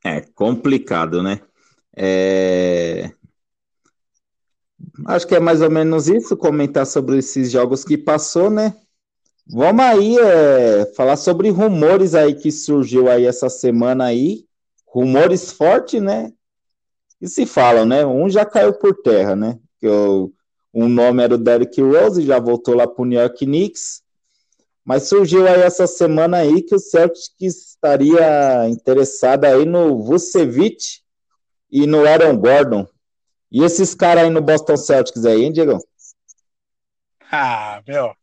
É 0.03 0.21
complicado, 0.21 1.21
né? 1.21 1.39
É... 1.95 3.11
Acho 5.05 5.27
que 5.27 5.35
é 5.35 5.39
mais 5.39 5.61
ou 5.61 5.69
menos 5.69 6.07
isso, 6.07 6.35
comentar 6.35 6.85
sobre 6.85 7.17
esses 7.17 7.51
jogos 7.51 7.83
que 7.83 7.97
passou, 7.97 8.49
né? 8.49 8.75
Vamos 9.51 9.83
aí 9.83 10.17
é, 10.17 10.85
falar 10.95 11.15
sobre 11.15 11.49
rumores 11.49 12.13
aí 12.13 12.35
que 12.35 12.51
surgiu 12.51 13.09
aí 13.09 13.25
essa 13.25 13.49
semana 13.49 14.05
aí. 14.05 14.45
Rumores 14.85 15.51
fortes, 15.51 16.01
né? 16.01 16.31
E 17.19 17.27
se 17.27 17.45
falam, 17.45 17.85
né? 17.85 18.05
Um 18.05 18.29
já 18.29 18.45
caiu 18.45 18.73
por 18.73 19.01
terra, 19.01 19.35
né? 19.35 19.59
O, 19.83 20.31
um 20.73 20.87
nome 20.87 21.23
era 21.23 21.33
o 21.33 21.37
Derrick 21.37 21.81
Rose, 21.81 22.21
já 22.21 22.39
voltou 22.39 22.75
lá 22.75 22.87
para 22.87 23.01
o 23.01 23.05
New 23.05 23.19
York 23.19 23.45
Knicks. 23.45 24.03
Mas 24.85 25.03
surgiu 25.03 25.47
aí 25.47 25.61
essa 25.61 25.87
semana 25.87 26.37
aí 26.37 26.61
que 26.61 26.75
o 26.75 26.79
Celtics 26.79 27.31
estaria 27.39 28.67
interessado 28.69 29.45
aí 29.45 29.65
no 29.65 30.01
Vucevic 30.03 31.01
e 31.71 31.85
no 31.85 32.05
Aaron 32.05 32.37
Gordon. 32.37 32.87
E 33.51 33.63
esses 33.63 33.95
caras 33.95 34.23
aí 34.23 34.29
no 34.29 34.41
Boston 34.41 34.77
Celtics 34.77 35.25
aí, 35.25 35.43
hein, 35.43 35.51
Diego? 35.51 35.79
Ah, 37.31 37.81
meu. 37.87 38.15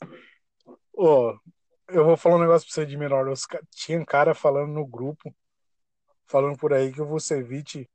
Ô, 0.93 1.37
eu 1.89 2.05
vou 2.05 2.17
falar 2.17 2.37
um 2.37 2.41
negócio 2.41 2.67
pra 2.67 2.75
você 2.75 2.87
de 2.87 2.97
menor. 2.97 3.29
Os, 3.29 3.47
tinha 3.71 4.05
cara 4.05 4.35
falando 4.35 4.73
no 4.73 4.87
grupo, 4.87 5.35
falando 6.27 6.57
por 6.57 6.73
aí 6.73 6.93
que 6.93 7.01
o 7.01 7.07
Vucevic 7.07 7.89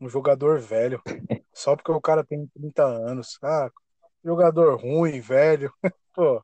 um 0.00 0.08
jogador 0.08 0.58
velho. 0.58 1.02
Só 1.52 1.76
porque 1.76 1.92
o 1.92 2.00
cara 2.00 2.24
tem 2.24 2.46
30 2.46 2.84
anos. 2.84 3.38
Ah, 3.42 3.70
jogador 4.24 4.80
ruim, 4.80 5.20
velho. 5.20 5.72
Pô, 6.14 6.42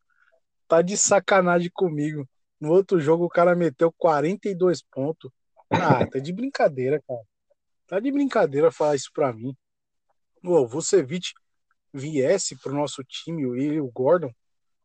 tá 0.69 0.83
de 0.83 0.97
sacanagem 0.97 1.71
comigo. 1.73 2.29
No 2.61 2.73
outro 2.73 3.01
jogo 3.01 3.25
o 3.25 3.31
cara 3.31 3.55
meteu 3.55 3.93
42 3.93 4.83
pontos. 4.83 5.31
Ah, 5.71 6.07
tá 6.07 6.19
de 6.19 6.33
brincadeira, 6.33 7.03
cara. 7.07 7.23
Tá 7.87 8.01
de 8.01 8.11
brincadeira 8.11 8.71
falar 8.73 8.97
isso 8.97 9.11
pra 9.13 9.33
mim 9.33 9.57
o 10.43 10.67
Vucevic 10.67 11.33
viesse 11.93 12.57
para 12.57 12.73
o 12.73 12.75
nosso 12.75 13.03
time, 13.05 13.43
ele 13.61 13.77
e 13.77 13.81
o 13.81 13.91
Gordon, 13.91 14.31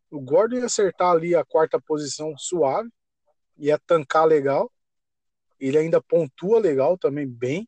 o 0.10 0.20
Gordon 0.20 0.58
ia 0.58 0.66
acertar 0.66 1.12
ali 1.12 1.36
a 1.36 1.46
quarta 1.46 1.80
posição 1.80 2.36
suave, 2.38 2.90
ia 3.58 3.78
tancar 3.78 4.26
legal, 4.26 4.72
ele 5.60 5.78
ainda 5.78 6.02
pontua 6.02 6.60
legal 6.60 6.98
também, 6.98 7.28
bem, 7.28 7.68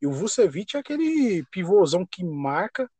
e 0.00 0.06
o 0.06 0.12
Vucevic 0.12 0.76
é 0.76 0.80
aquele 0.80 1.44
pivôzão 1.50 2.04
que 2.04 2.24
marca, 2.24 2.90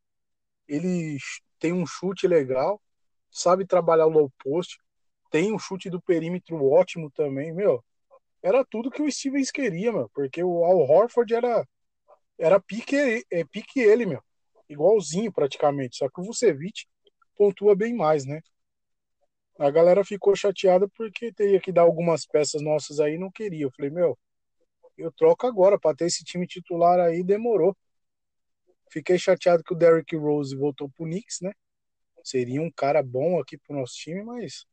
ele 0.68 1.18
tem 1.58 1.72
um 1.72 1.86
chute 1.86 2.28
legal, 2.28 2.80
sabe 3.30 3.66
trabalhar 3.66 4.06
o 4.06 4.10
low 4.10 4.32
post, 4.38 4.78
tem 5.30 5.52
um 5.52 5.58
chute 5.58 5.90
do 5.90 6.00
perímetro 6.00 6.62
ótimo 6.64 7.10
também, 7.10 7.52
meu. 7.52 7.82
Era 8.42 8.64
tudo 8.64 8.90
que 8.90 9.02
o 9.02 9.10
Stevens 9.10 9.50
queria, 9.50 9.92
meu, 9.92 10.10
porque 10.14 10.42
o 10.42 10.64
Al 10.64 10.78
Horford 10.78 11.34
era 11.34 11.66
era 12.38 12.60
pique, 12.60 12.96
é, 13.30 13.44
pique 13.44 13.80
ele, 13.80 14.04
meu. 14.04 14.22
Igualzinho 14.68 15.32
praticamente. 15.32 15.96
Só 15.96 16.08
que 16.08 16.20
o 16.20 16.24
Vucevic 16.24 16.86
pontua 17.36 17.76
bem 17.76 17.94
mais, 17.94 18.24
né? 18.26 18.40
A 19.58 19.70
galera 19.70 20.04
ficou 20.04 20.34
chateada 20.34 20.88
porque 20.96 21.32
teria 21.32 21.60
que 21.60 21.70
dar 21.70 21.82
algumas 21.82 22.26
peças 22.26 22.60
nossas 22.62 22.98
aí 22.98 23.16
não 23.18 23.30
queria. 23.30 23.64
Eu 23.64 23.70
falei, 23.70 23.90
meu, 23.90 24.18
eu 24.96 25.12
troco 25.12 25.46
agora 25.46 25.78
para 25.78 25.94
ter 25.94 26.06
esse 26.06 26.24
time 26.24 26.46
titular 26.46 26.98
aí, 26.98 27.22
demorou. 27.22 27.76
Fiquei 28.90 29.18
chateado 29.18 29.62
que 29.62 29.72
o 29.72 29.76
Derrick 29.76 30.16
Rose 30.16 30.56
voltou 30.56 30.90
pro 30.90 31.04
Knicks, 31.06 31.40
né? 31.42 31.52
Seria 32.24 32.60
um 32.60 32.70
cara 32.70 33.02
bom 33.02 33.40
aqui 33.40 33.56
pro 33.58 33.76
nosso 33.76 33.94
time, 33.94 34.22
mas 34.22 34.66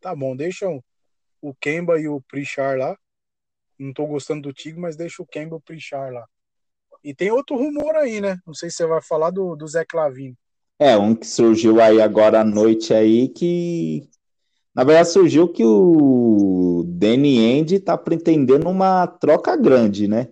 tá 0.00 0.14
bom, 0.14 0.36
deixam 0.36 0.82
o 1.48 1.54
Kemba 1.54 2.00
e 2.00 2.08
o 2.08 2.20
Prichar 2.20 2.76
lá. 2.76 2.96
Não 3.78 3.92
tô 3.92 4.06
gostando 4.06 4.42
do 4.42 4.52
Tigre, 4.52 4.80
mas 4.80 4.96
deixa 4.96 5.22
o 5.22 5.26
Kemba 5.26 5.54
e 5.54 5.58
o 5.58 5.60
Prichar 5.60 6.12
lá. 6.12 6.26
E 7.04 7.14
tem 7.14 7.30
outro 7.30 7.56
rumor 7.56 7.94
aí, 7.94 8.20
né? 8.20 8.38
Não 8.46 8.52
sei 8.52 8.68
se 8.68 8.76
você 8.76 8.86
vai 8.86 9.00
falar 9.00 9.30
do, 9.30 9.54
do 9.54 9.66
Zé 9.66 9.84
Clavini. 9.84 10.36
É, 10.78 10.96
um 10.96 11.14
que 11.14 11.26
surgiu 11.26 11.80
aí 11.80 12.00
agora 12.00 12.40
à 12.40 12.44
noite 12.44 12.92
aí 12.92 13.28
que. 13.28 14.08
Na 14.74 14.84
verdade, 14.84 15.08
surgiu 15.08 15.48
que 15.48 15.64
o 15.64 16.84
Danny 16.86 17.38
End 17.38 17.80
tá 17.80 17.96
pretendendo 17.96 18.68
uma 18.68 19.06
troca 19.06 19.56
grande, 19.56 20.06
né? 20.06 20.28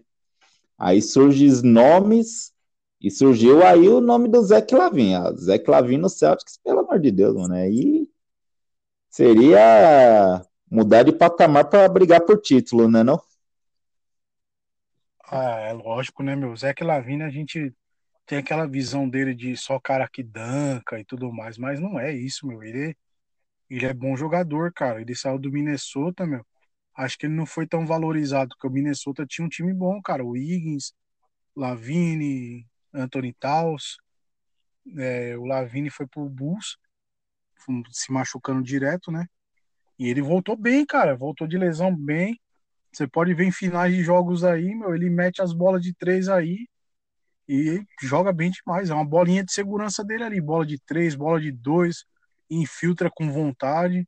Aí 0.77 1.00
surgem 1.00 1.48
os 1.48 1.62
nomes 1.62 2.53
e 3.00 3.11
surgiu 3.11 3.64
aí 3.64 3.88
o 3.88 4.00
nome 4.00 4.29
do 4.29 4.42
Zé 4.42 4.61
Clavin. 4.61 5.14
Ah, 5.14 5.33
Zé 5.33 5.59
Clavin 5.59 5.96
no 5.96 6.11
Celtics, 6.11 6.59
pelo 6.62 6.81
amor 6.81 6.98
de 6.98 7.11
Deus, 7.11 7.35
mano. 7.35 7.55
Aí 7.55 8.07
seria 9.09 10.44
mudar 10.74 11.04
de 11.04 11.12
patamar 11.12 11.66
para 11.66 11.88
brigar 11.88 12.20
por 12.22 12.40
título, 12.40 12.90
né, 12.90 13.04
não? 13.04 13.22
Ah, 15.30 15.60
é 15.60 15.72
lógico, 15.72 16.22
né, 16.22 16.34
meu? 16.34 16.54
Zé 16.56 16.74
Lavine, 16.80 17.22
a 17.22 17.30
gente 17.30 17.72
tem 18.26 18.38
aquela 18.38 18.66
visão 18.66 19.08
dele 19.08 19.34
de 19.34 19.56
só 19.56 19.78
cara 19.78 20.08
que 20.08 20.22
danca 20.22 20.98
e 20.98 21.04
tudo 21.04 21.32
mais, 21.32 21.56
mas 21.56 21.78
não 21.80 21.98
é 21.98 22.12
isso, 22.12 22.46
meu. 22.46 22.62
Ele, 22.62 22.96
ele 23.70 23.87
é 23.87 23.94
bom 23.94 24.16
jogador, 24.16 24.72
cara. 24.72 25.00
Ele 25.00 25.14
saiu 25.14 25.38
do 25.38 25.52
Minnesota, 25.52 26.26
meu. 26.26 26.44
Acho 26.96 27.18
que 27.18 27.26
ele 27.26 27.34
não 27.34 27.46
foi 27.46 27.66
tão 27.66 27.87
valorizado, 27.87 28.50
porque 28.50 28.66
o 28.66 28.70
Minnesota 28.70 29.26
tinha 29.26 29.44
um 29.46 29.48
time 29.48 29.72
bom, 29.72 30.00
cara. 30.02 30.24
O 30.24 30.37
Higgins, 30.37 30.92
Lavine, 31.56 32.66
Anthony 32.92 33.32
Taus. 33.34 33.98
É, 34.98 35.37
o 35.38 35.44
Lavine 35.44 35.90
foi 35.90 36.06
pro 36.06 36.28
Bulls, 36.28 36.76
se 37.90 38.12
machucando 38.12 38.62
direto, 38.62 39.10
né? 39.12 39.26
E 39.98 40.09
ele 40.09 40.22
voltou 40.22 40.57
bem, 40.57 40.85
cara. 40.85 41.16
Voltou 41.16 41.46
de 41.46 41.57
lesão 41.57 41.94
bem. 41.94 42.38
Você 42.92 43.07
pode 43.07 43.35
ver 43.35 43.44
em 43.44 43.52
finais 43.52 43.94
de 43.94 44.02
jogos 44.02 44.44
aí, 44.44 44.74
meu, 44.74 44.94
ele 44.94 45.11
mete 45.11 45.42
as 45.42 45.52
bolas 45.52 45.83
de 45.83 45.92
três 45.92 46.28
aí 46.28 46.68
e 47.48 47.85
joga 48.00 48.33
bem 48.33 48.50
demais. 48.50 48.88
É 48.88 48.94
uma 48.94 49.04
bolinha 49.04 49.44
de 49.44 49.52
segurança 49.52 50.04
dele 50.04 50.22
ali, 50.24 50.40
bola 50.40 50.64
de 50.64 50.78
três, 50.78 51.14
bola 51.14 51.40
de 51.40 51.50
dois, 51.50 52.04
infiltra 52.48 53.11
com 53.11 53.33
vontade. 53.33 54.07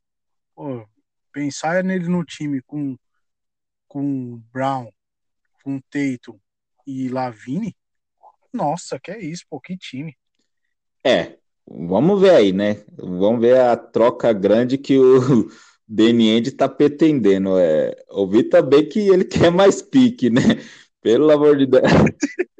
Pô, 0.55 0.87
pensar 1.33 1.83
nele 1.83 2.07
no 2.07 2.23
time 2.23 2.61
com 2.61 2.97
com 3.87 4.41
Brown, 4.51 4.91
com 5.63 5.79
Tatum 5.89 6.37
e 6.85 7.07
Lavine, 7.07 7.75
nossa, 8.51 8.99
que 8.99 9.11
é 9.11 9.19
isso, 9.19 9.43
pô, 9.49 9.59
que 9.59 9.77
time. 9.77 10.15
É, 11.03 11.37
vamos 11.65 12.19
ver 12.19 12.31
aí, 12.31 12.51
né? 12.51 12.83
Vamos 12.97 13.39
ver 13.39 13.59
a 13.59 13.77
troca 13.77 14.33
grande 14.33 14.77
que 14.77 14.97
o 14.97 15.49
Deniende 15.87 16.51
tá 16.51 16.67
pretendendo. 16.67 17.57
É, 17.57 17.95
ouvi 18.09 18.43
também 18.43 18.87
que 18.87 18.99
ele 19.07 19.23
quer 19.25 19.49
mais 19.49 19.81
pique, 19.81 20.29
né? 20.29 20.41
Pelo 21.01 21.31
amor 21.31 21.57
de 21.57 21.65
Deus. 21.65 21.83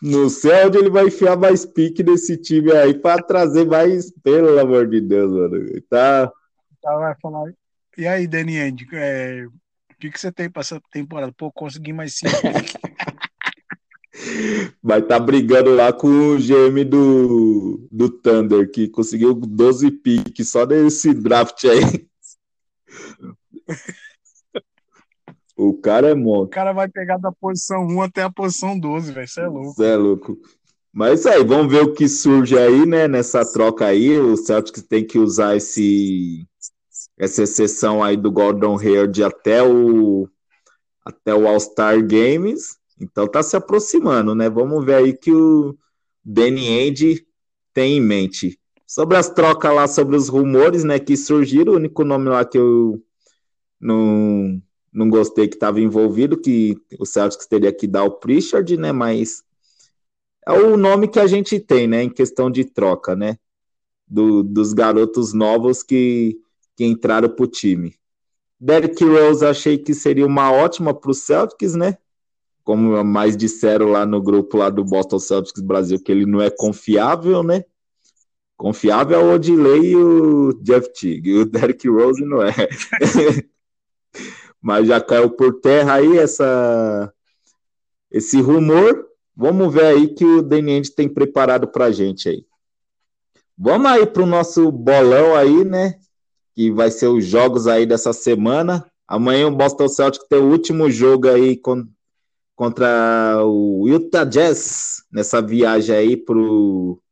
Não 0.00 0.28
sei 0.28 0.66
onde 0.66 0.78
ele 0.78 0.90
vai 0.90 1.06
enfiar 1.06 1.36
mais 1.36 1.66
pique 1.66 2.02
nesse 2.02 2.36
time 2.36 2.72
aí 2.72 2.94
para 2.94 3.22
trazer 3.22 3.66
mais, 3.66 4.12
pelo 4.22 4.58
amor 4.58 4.88
de 4.88 5.00
Deus, 5.00 5.32
mano. 5.32 5.82
Tá. 5.88 6.32
tá 6.80 6.96
vai 6.96 7.14
falar. 7.20 7.52
E 7.98 8.06
aí, 8.06 8.26
Danny 8.26 8.56
End, 8.56 8.86
é... 8.92 9.44
o 9.46 9.52
que, 9.98 10.10
que 10.10 10.20
você 10.20 10.30
tem 10.30 10.48
para 10.48 10.60
essa 10.60 10.80
temporada? 10.90 11.32
Pô, 11.36 11.50
consegui 11.52 11.92
mais 11.92 12.14
cinco. 12.14 12.32
Vai 14.82 15.00
estar 15.00 15.18
tá 15.18 15.24
brigando 15.24 15.74
lá 15.74 15.92
com 15.92 16.08
o 16.08 16.36
GM 16.36 16.84
do, 16.84 17.86
do 17.90 18.08
Thunder, 18.08 18.70
que 18.70 18.88
conseguiu 18.88 19.34
12 19.34 19.90
piques 19.90 20.50
só 20.50 20.66
nesse 20.66 21.14
draft 21.14 21.64
aí. 21.64 22.06
O 25.56 25.74
cara 25.74 26.10
é 26.10 26.14
monstro. 26.14 26.46
O 26.46 26.48
cara 26.48 26.72
vai 26.72 26.88
pegar 26.88 27.18
da 27.18 27.30
posição 27.30 27.86
1 27.86 28.02
até 28.02 28.22
a 28.22 28.30
posição 28.30 28.78
12, 28.78 29.12
velho. 29.12 29.24
Isso 29.24 29.40
é 29.40 29.46
louco. 29.46 29.70
Isso 29.70 29.82
é 29.82 29.96
louco. 29.96 30.38
Mas 30.92 31.20
isso 31.20 31.28
aí, 31.28 31.44
vamos 31.44 31.72
ver 31.72 31.82
o 31.82 31.92
que 31.94 32.08
surge 32.08 32.58
aí, 32.58 32.84
né? 32.84 33.06
Nessa 33.06 33.44
troca 33.50 33.86
aí. 33.86 34.18
O 34.18 34.36
Celtics 34.36 34.82
tem 34.82 35.06
que 35.06 35.18
usar 35.18 35.56
esse, 35.56 36.46
essa 37.18 37.42
exceção 37.44 38.02
aí 38.02 38.16
do 38.16 38.30
Gordon 38.30 38.78
Hayward 38.78 39.22
até 39.22 39.62
o, 39.62 40.28
até 41.04 41.34
o 41.34 41.46
All-Star 41.46 42.04
Games. 42.04 42.76
Então 43.02 43.26
tá 43.26 43.42
se 43.42 43.56
aproximando, 43.56 44.34
né? 44.34 44.48
Vamos 44.48 44.84
ver 44.84 44.94
aí 44.94 45.12
que 45.12 45.32
o 45.32 45.76
Danny 46.24 46.68
Ainge 46.68 47.26
tem 47.74 47.96
em 47.96 48.00
mente. 48.00 48.58
Sobre 48.86 49.16
as 49.16 49.28
trocas 49.28 49.74
lá, 49.74 49.88
sobre 49.88 50.16
os 50.16 50.28
rumores, 50.28 50.84
né, 50.84 50.98
que 50.98 51.16
surgiram, 51.16 51.72
o 51.72 51.76
único 51.76 52.04
nome 52.04 52.28
lá 52.28 52.44
que 52.44 52.58
eu 52.58 53.02
não, 53.80 54.62
não 54.92 55.08
gostei 55.08 55.48
que 55.48 55.56
estava 55.56 55.80
envolvido, 55.80 56.40
que 56.40 56.76
o 56.98 57.06
Celtics 57.06 57.46
teria 57.46 57.72
que 57.72 57.86
dar 57.86 58.04
o 58.04 58.10
Pritchard, 58.10 58.76
né, 58.76 58.92
mas 58.92 59.42
é 60.46 60.52
o 60.52 60.76
nome 60.76 61.08
que 61.08 61.18
a 61.18 61.26
gente 61.26 61.58
tem, 61.58 61.86
né, 61.86 62.02
em 62.02 62.10
questão 62.10 62.50
de 62.50 62.64
troca, 62.66 63.16
né, 63.16 63.38
do, 64.06 64.42
dos 64.42 64.74
garotos 64.74 65.32
novos 65.32 65.82
que, 65.82 66.38
que 66.76 66.84
entraram 66.84 67.30
para 67.30 67.44
o 67.44 67.48
time. 67.48 67.94
Derrick 68.60 69.02
Rose 69.02 69.44
achei 69.44 69.78
que 69.78 69.94
seria 69.94 70.26
uma 70.26 70.52
ótima 70.52 70.92
para 70.92 71.10
o 71.10 71.14
Celtics, 71.14 71.74
né, 71.74 71.96
como 72.64 73.02
mais 73.04 73.36
disseram 73.36 73.88
lá 73.88 74.06
no 74.06 74.22
grupo 74.22 74.56
lá 74.56 74.70
do 74.70 74.84
Boston 74.84 75.18
Celtics 75.18 75.62
Brasil, 75.62 76.00
que 76.00 76.12
ele 76.12 76.26
não 76.26 76.40
é 76.40 76.50
confiável, 76.50 77.42
né? 77.42 77.64
Confiável 78.56 79.18
é 79.18 79.24
o 79.24 79.34
Odilei 79.34 79.90
e 79.90 79.96
o 79.96 80.52
Jeff 80.62 80.92
Teague, 80.92 81.38
o 81.38 81.44
Derrick 81.44 81.88
Rose 81.88 82.24
não 82.24 82.42
é. 82.42 82.52
Mas 84.62 84.86
já 84.86 85.00
caiu 85.00 85.30
por 85.30 85.60
terra 85.60 85.94
aí 85.94 86.18
essa, 86.18 87.12
esse 88.08 88.40
rumor. 88.40 89.08
Vamos 89.34 89.74
ver 89.74 89.86
aí 89.86 90.14
que 90.14 90.24
o 90.24 90.42
Danny 90.42 90.80
tem 90.94 91.08
preparado 91.08 91.66
pra 91.66 91.90
gente 91.90 92.28
aí. 92.28 92.46
Vamos 93.58 93.90
aí 93.90 94.06
pro 94.06 94.24
nosso 94.24 94.70
bolão 94.70 95.34
aí, 95.34 95.64
né? 95.64 95.98
Que 96.54 96.70
vai 96.70 96.92
ser 96.92 97.08
os 97.08 97.24
jogos 97.24 97.66
aí 97.66 97.84
dessa 97.84 98.12
semana. 98.12 98.86
Amanhã 99.08 99.48
o 99.48 99.56
Boston 99.56 99.88
Celtics 99.88 100.28
tem 100.28 100.38
o 100.38 100.50
último 100.50 100.88
jogo 100.88 101.28
aí 101.28 101.56
contra 102.62 103.44
o 103.44 103.88
Utah 103.88 104.22
Jazz 104.22 105.02
nessa 105.10 105.42
viagem 105.42 105.96
aí 105.96 106.16
pro 106.16 107.02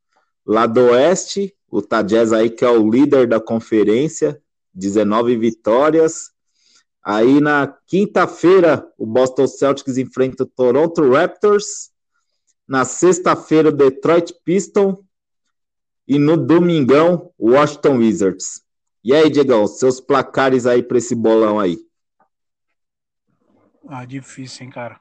lado 0.46 0.80
oeste. 0.80 1.52
O 1.68 1.78
Utah 1.78 2.02
Jazz 2.02 2.32
aí 2.32 2.48
que 2.48 2.64
é 2.64 2.70
o 2.70 2.88
líder 2.88 3.26
da 3.26 3.40
conferência, 3.40 4.40
19 4.72 5.36
vitórias. 5.36 6.30
Aí 7.02 7.40
na 7.40 7.66
quinta-feira 7.84 8.88
o 8.96 9.04
Boston 9.04 9.48
Celtics 9.48 9.98
enfrenta 9.98 10.44
o 10.44 10.46
Toronto 10.46 11.10
Raptors. 11.10 11.90
Na 12.68 12.84
sexta-feira 12.84 13.70
o 13.70 13.72
Detroit 13.72 14.32
Pistons 14.44 15.00
e 16.06 16.16
no 16.16 16.36
domingão 16.36 17.32
o 17.36 17.54
Washington 17.54 17.96
Wizards. 17.96 18.62
E 19.02 19.12
aí, 19.12 19.28
Diegão, 19.28 19.66
seus 19.66 20.00
placares 20.00 20.64
aí 20.64 20.80
para 20.80 20.98
esse 20.98 21.16
bolão 21.16 21.58
aí? 21.58 21.76
Ah, 23.88 24.04
difícil, 24.04 24.66
hein, 24.66 24.70
cara. 24.70 25.00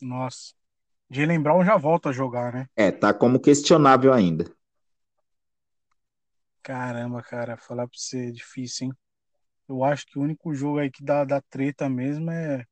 Nossa. 0.00 0.54
Jalen 1.10 1.40
Brown 1.40 1.64
já 1.64 1.76
volta 1.76 2.10
a 2.10 2.12
jogar, 2.12 2.52
né? 2.52 2.66
É, 2.76 2.90
tá 2.90 3.14
como 3.14 3.40
questionável 3.40 4.12
ainda. 4.12 4.44
Caramba, 6.62 7.22
cara, 7.22 7.56
falar 7.56 7.88
pra 7.88 7.98
você 7.98 8.28
é 8.28 8.30
difícil, 8.30 8.88
hein? 8.88 8.92
Eu 9.68 9.82
acho 9.84 10.06
que 10.06 10.18
o 10.18 10.22
único 10.22 10.54
jogo 10.54 10.78
aí 10.78 10.90
que 10.90 11.02
dá, 11.02 11.24
dá 11.24 11.40
treta 11.50 11.88
mesmo 11.88 12.30
é 12.30 12.64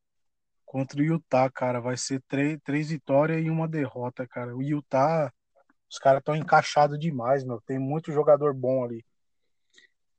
contra 0.65 1.01
o 1.01 1.05
Utah, 1.05 1.51
cara. 1.51 1.81
Vai 1.81 1.97
ser 1.97 2.23
três, 2.29 2.59
três 2.62 2.91
vitórias 2.91 3.43
e 3.45 3.49
uma 3.49 3.67
derrota, 3.67 4.27
cara. 4.27 4.55
O 4.55 4.62
Utah, 4.62 5.33
os 5.91 5.99
caras 5.99 6.21
estão 6.21 6.37
encaixados 6.37 6.99
demais, 6.99 7.43
meu. 7.43 7.61
Tem 7.67 7.79
muito 7.79 8.12
jogador 8.12 8.53
bom 8.53 8.85
ali. 8.85 9.05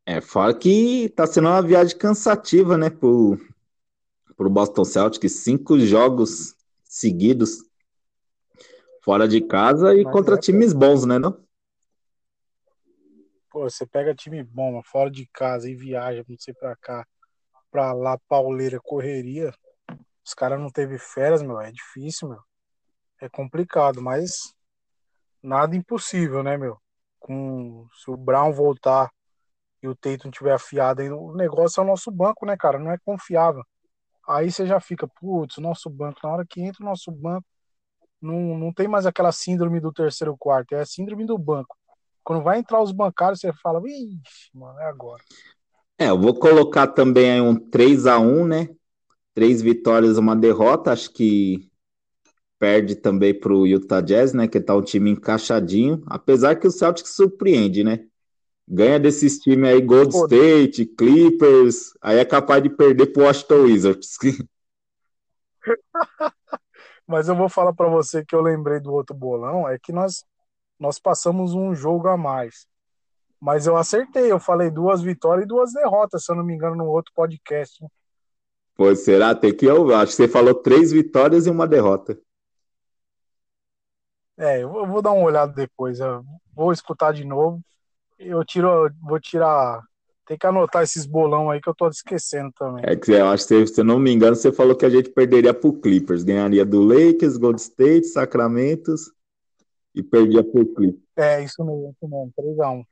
É, 0.05 0.21
fora 0.21 0.55
que 0.55 1.09
tá 1.15 1.27
sendo 1.27 1.49
uma 1.49 1.61
viagem 1.61 1.97
cansativa, 1.97 2.77
né, 2.77 2.89
pro, 2.89 3.37
pro 4.35 4.49
Boston 4.49 4.85
Celtics. 4.85 5.33
Cinco 5.33 5.79
jogos 5.79 6.56
seguidos 6.99 7.67
fora 9.07 9.25
de 9.25 9.39
casa 9.39 9.95
e 9.95 10.03
Mas 10.03 10.11
contra 10.11 10.35
é, 10.35 10.37
times 10.37 10.73
bons, 10.73 11.05
né, 11.05 11.17
não? 11.17 11.41
Pô, 13.49 13.69
você 13.69 13.87
pega 13.87 14.13
time 14.13 14.43
bom, 14.43 14.81
fora 14.83 15.09
de 15.09 15.25
casa 15.31 15.69
e 15.69 15.75
viaja, 15.75 16.25
não 16.27 16.37
sei 16.37 16.53
pra 16.53 16.75
cá, 16.75 17.07
pra 17.71 17.93
lá, 17.93 18.17
pauleira, 18.27 18.81
correria. 18.81 19.53
Os 20.25 20.33
caras 20.33 20.59
não 20.59 20.69
teve 20.69 20.97
férias, 20.97 21.41
meu, 21.41 21.59
é 21.61 21.71
difícil, 21.71 22.27
meu. 22.27 22.41
É 23.21 23.29
complicado, 23.29 24.01
mas 24.01 24.53
nada 25.41 25.73
impossível, 25.73 26.43
né, 26.43 26.57
meu? 26.57 26.77
Com 27.17 27.87
se 28.03 28.11
o 28.11 28.17
Brown 28.17 28.51
voltar 28.51 29.09
e 29.81 29.87
o 29.87 29.95
Tatum 29.95 30.29
tiver 30.29 30.53
afiado 30.53 31.01
aí, 31.01 31.09
o 31.09 31.33
negócio 31.33 31.79
é 31.79 31.83
o 31.83 31.87
nosso 31.87 32.11
banco, 32.11 32.45
né, 32.45 32.57
cara? 32.57 32.77
Não 32.77 32.91
é 32.91 32.97
confiável. 32.97 33.63
Aí 34.27 34.51
você 34.51 34.65
já 34.65 34.79
fica, 34.79 35.07
putz, 35.07 35.57
nosso 35.57 35.89
banco, 35.89 36.19
na 36.23 36.29
hora 36.29 36.45
que 36.45 36.61
entra 36.61 36.83
o 36.83 36.85
nosso 36.85 37.11
banco, 37.11 37.45
não, 38.21 38.57
não 38.57 38.73
tem 38.73 38.87
mais 38.87 39.05
aquela 39.05 39.31
síndrome 39.31 39.79
do 39.79 39.93
terceiro 39.93 40.35
quarto, 40.37 40.73
é 40.73 40.81
a 40.81 40.85
síndrome 40.85 41.25
do 41.25 41.37
banco. 41.37 41.77
Quando 42.23 42.43
vai 42.43 42.59
entrar 42.59 42.81
os 42.81 42.91
bancários, 42.91 43.39
você 43.39 43.53
fala, 43.53 43.81
ixi, 43.85 44.49
mano, 44.53 44.77
é 44.79 44.85
agora. 44.85 45.23
É, 45.97 46.09
eu 46.09 46.19
vou 46.19 46.33
colocar 46.33 46.87
também 46.87 47.31
aí 47.31 47.41
um 47.41 47.55
3 47.55 48.05
a 48.05 48.19
1 48.19 48.45
né? 48.45 48.69
Três 49.33 49.61
vitórias, 49.61 50.17
uma 50.17 50.35
derrota. 50.35 50.91
Acho 50.91 51.11
que 51.11 51.71
perde 52.59 52.95
também 52.95 53.33
para 53.33 53.53
o 53.53 53.65
Utah 53.65 54.01
Jazz, 54.01 54.33
né? 54.33 54.47
Que 54.47 54.59
tá 54.59 54.75
um 54.75 54.81
time 54.81 55.11
encaixadinho. 55.11 56.03
Apesar 56.05 56.55
que 56.55 56.67
o 56.67 56.71
Celtics 56.71 57.15
surpreende, 57.15 57.83
né? 57.83 58.05
Ganha 58.67 58.99
desses 58.99 59.39
times 59.39 59.69
aí, 59.69 59.81
Gold 59.81 60.11
Pô, 60.11 60.25
State, 60.25 60.85
Clippers, 60.87 61.93
aí 62.01 62.17
é 62.17 62.25
capaz 62.25 62.61
de 62.61 62.69
perder 62.69 63.07
pro 63.07 63.23
Washington 63.23 63.61
Wizards. 63.63 64.17
Mas 67.07 67.29
eu 67.29 67.35
vou 67.35 67.47
falar 67.47 67.71
para 67.73 67.87
você 67.87 68.25
que 68.25 68.35
eu 68.35 68.41
lembrei 68.41 68.81
do 68.81 68.91
outro 68.91 69.15
bolão, 69.15 69.69
é 69.69 69.79
que 69.79 69.93
nós 69.93 70.25
nós 70.77 70.99
passamos 70.99 71.53
um 71.53 71.73
jogo 71.73 72.07
a 72.07 72.17
mais. 72.17 72.67
Mas 73.39 73.65
eu 73.65 73.77
acertei, 73.77 74.31
eu 74.31 74.39
falei 74.39 74.69
duas 74.69 75.01
vitórias 75.01 75.45
e 75.45 75.47
duas 75.47 75.73
derrotas, 75.73 76.25
se 76.25 76.31
eu 76.31 76.35
não 76.35 76.43
me 76.43 76.53
engano, 76.53 76.75
no 76.75 76.85
outro 76.85 77.11
podcast. 77.15 77.83
Pois 78.75 78.99
será? 78.99 79.33
Tem 79.33 79.55
que 79.55 79.65
eu 79.65 79.95
acho 79.95 80.11
que 80.11 80.17
você 80.17 80.27
falou 80.27 80.53
três 80.53 80.91
vitórias 80.91 81.47
e 81.47 81.49
uma 81.49 81.67
derrota. 81.67 82.19
É, 84.37 84.61
eu 84.61 84.85
vou 84.85 85.01
dar 85.01 85.13
uma 85.13 85.25
olhada 85.25 85.51
depois, 85.51 85.99
eu 85.99 86.23
vou 86.53 86.71
escutar 86.71 87.11
de 87.11 87.23
novo 87.23 87.59
eu 88.19 88.43
tiro, 88.43 88.89
vou 89.01 89.19
tirar. 89.19 89.81
Tem 90.25 90.37
que 90.37 90.45
anotar 90.45 90.83
esses 90.83 91.05
bolão 91.05 91.49
aí 91.49 91.61
que 91.61 91.69
eu 91.69 91.75
tô 91.75 91.87
esquecendo 91.87 92.51
também. 92.57 92.83
É 92.85 92.95
que 92.95 93.11
eu 93.11 93.27
acho 93.27 93.47
que, 93.47 93.65
se 93.67 93.79
eu 93.79 93.85
não 93.85 93.97
me 93.97 94.11
engano, 94.11 94.35
você 94.35 94.51
falou 94.51 94.75
que 94.75 94.85
a 94.85 94.89
gente 94.89 95.09
perderia 95.09 95.53
pro 95.53 95.71
Clippers. 95.71 96.23
Ganharia 96.23 96.65
do 96.65 96.81
Lakers, 96.81 97.37
Gold 97.37 97.61
State, 97.61 98.07
Sacramento 98.07 98.93
e 99.95 100.03
perdia 100.03 100.43
pro 100.43 100.65
Clippers. 100.65 101.01
É, 101.15 101.43
isso 101.43 101.63
mesmo, 101.63 101.95
isso 101.95 102.09
mesmo. 102.09 102.33
3x1. 102.37 102.83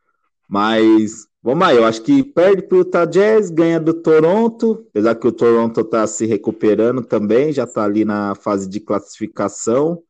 Mas, 0.48 1.28
vamos 1.42 1.68
aí, 1.68 1.76
eu 1.76 1.86
acho 1.86 2.02
que 2.04 2.24
perde 2.24 2.62
pro 2.62 2.78
Utah 2.78 3.06
Jazz, 3.06 3.50
ganha 3.50 3.80
do 3.80 3.94
Toronto, 3.94 4.86
apesar 4.90 5.16
que 5.16 5.28
o 5.28 5.32
Toronto 5.32 5.84
tá 5.84 6.06
se 6.08 6.26
recuperando 6.26 7.04
também, 7.04 7.52
já 7.52 7.66
tá 7.66 7.84
ali 7.84 8.06
na 8.06 8.36
fase 8.36 8.70
de 8.70 8.80
classificação. 8.80 10.02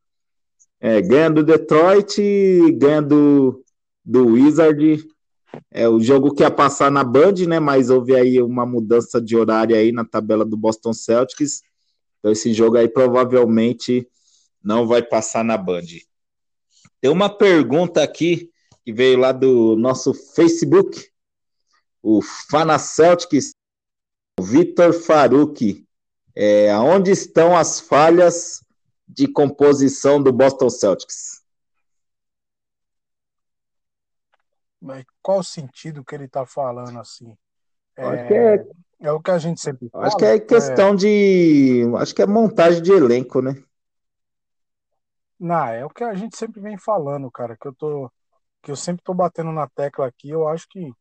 É, 0.78 1.00
ganha 1.00 1.30
do 1.30 1.42
Detroit, 1.42 2.20
ganha 2.72 3.00
do 3.00 3.64
do 4.06 4.26
Wizard. 4.26 5.04
É 5.70 5.88
o 5.88 5.98
jogo 5.98 6.32
que 6.32 6.44
ia 6.44 6.50
passar 6.50 6.90
na 6.90 7.02
Band, 7.02 7.34
né? 7.48 7.58
Mas 7.58 7.90
houve 7.90 8.14
aí 8.14 8.40
uma 8.40 8.64
mudança 8.64 9.20
de 9.20 9.36
horário 9.36 9.74
aí 9.74 9.90
na 9.90 10.04
tabela 10.04 10.44
do 10.44 10.56
Boston 10.56 10.92
Celtics. 10.92 11.62
Então 12.18 12.30
esse 12.30 12.54
jogo 12.54 12.76
aí 12.76 12.88
provavelmente 12.88 14.08
não 14.62 14.86
vai 14.86 15.02
passar 15.02 15.44
na 15.44 15.56
Band. 15.56 15.86
Tem 17.00 17.10
uma 17.10 17.28
pergunta 17.28 18.02
aqui 18.02 18.50
que 18.84 18.92
veio 18.92 19.18
lá 19.18 19.32
do 19.32 19.76
nosso 19.76 20.14
Facebook, 20.14 21.08
o 22.02 22.22
Fana 22.22 22.78
Celtics, 22.78 23.50
Vitor 24.40 24.92
Faruque. 24.92 25.84
É, 26.38 26.76
onde 26.76 27.10
estão 27.10 27.56
as 27.56 27.80
falhas 27.80 28.60
de 29.08 29.26
composição 29.26 30.22
do 30.22 30.30
Boston 30.30 30.68
Celtics. 30.68 31.35
Mas 34.86 35.04
qual 35.20 35.40
o 35.40 35.44
sentido 35.44 36.04
que 36.04 36.14
ele 36.14 36.26
está 36.26 36.46
falando 36.46 37.00
assim? 37.00 37.36
É, 37.96 38.04
é, 38.04 38.66
é, 39.00 39.10
o 39.10 39.20
que 39.20 39.32
a 39.32 39.38
gente 39.38 39.60
sempre 39.60 39.88
fala. 39.88 40.06
Acho 40.06 40.16
que 40.16 40.24
é 40.24 40.38
questão 40.38 40.90
é... 40.90 40.94
de. 40.94 41.82
Acho 41.98 42.14
que 42.14 42.22
é 42.22 42.26
montagem 42.26 42.80
de 42.80 42.92
elenco, 42.92 43.42
né? 43.42 43.60
Não, 45.40 45.66
é 45.66 45.84
o 45.84 45.90
que 45.90 46.04
a 46.04 46.14
gente 46.14 46.36
sempre 46.36 46.60
vem 46.60 46.78
falando, 46.78 47.28
cara, 47.32 47.56
que 47.60 47.66
eu 47.66 47.74
tô. 47.74 48.12
Que 48.62 48.70
eu 48.70 48.76
sempre 48.76 49.02
tô 49.02 49.12
batendo 49.12 49.50
na 49.50 49.66
tecla 49.66 50.06
aqui. 50.06 50.30
Eu 50.30 50.46
acho 50.46 50.68
que 50.68 50.92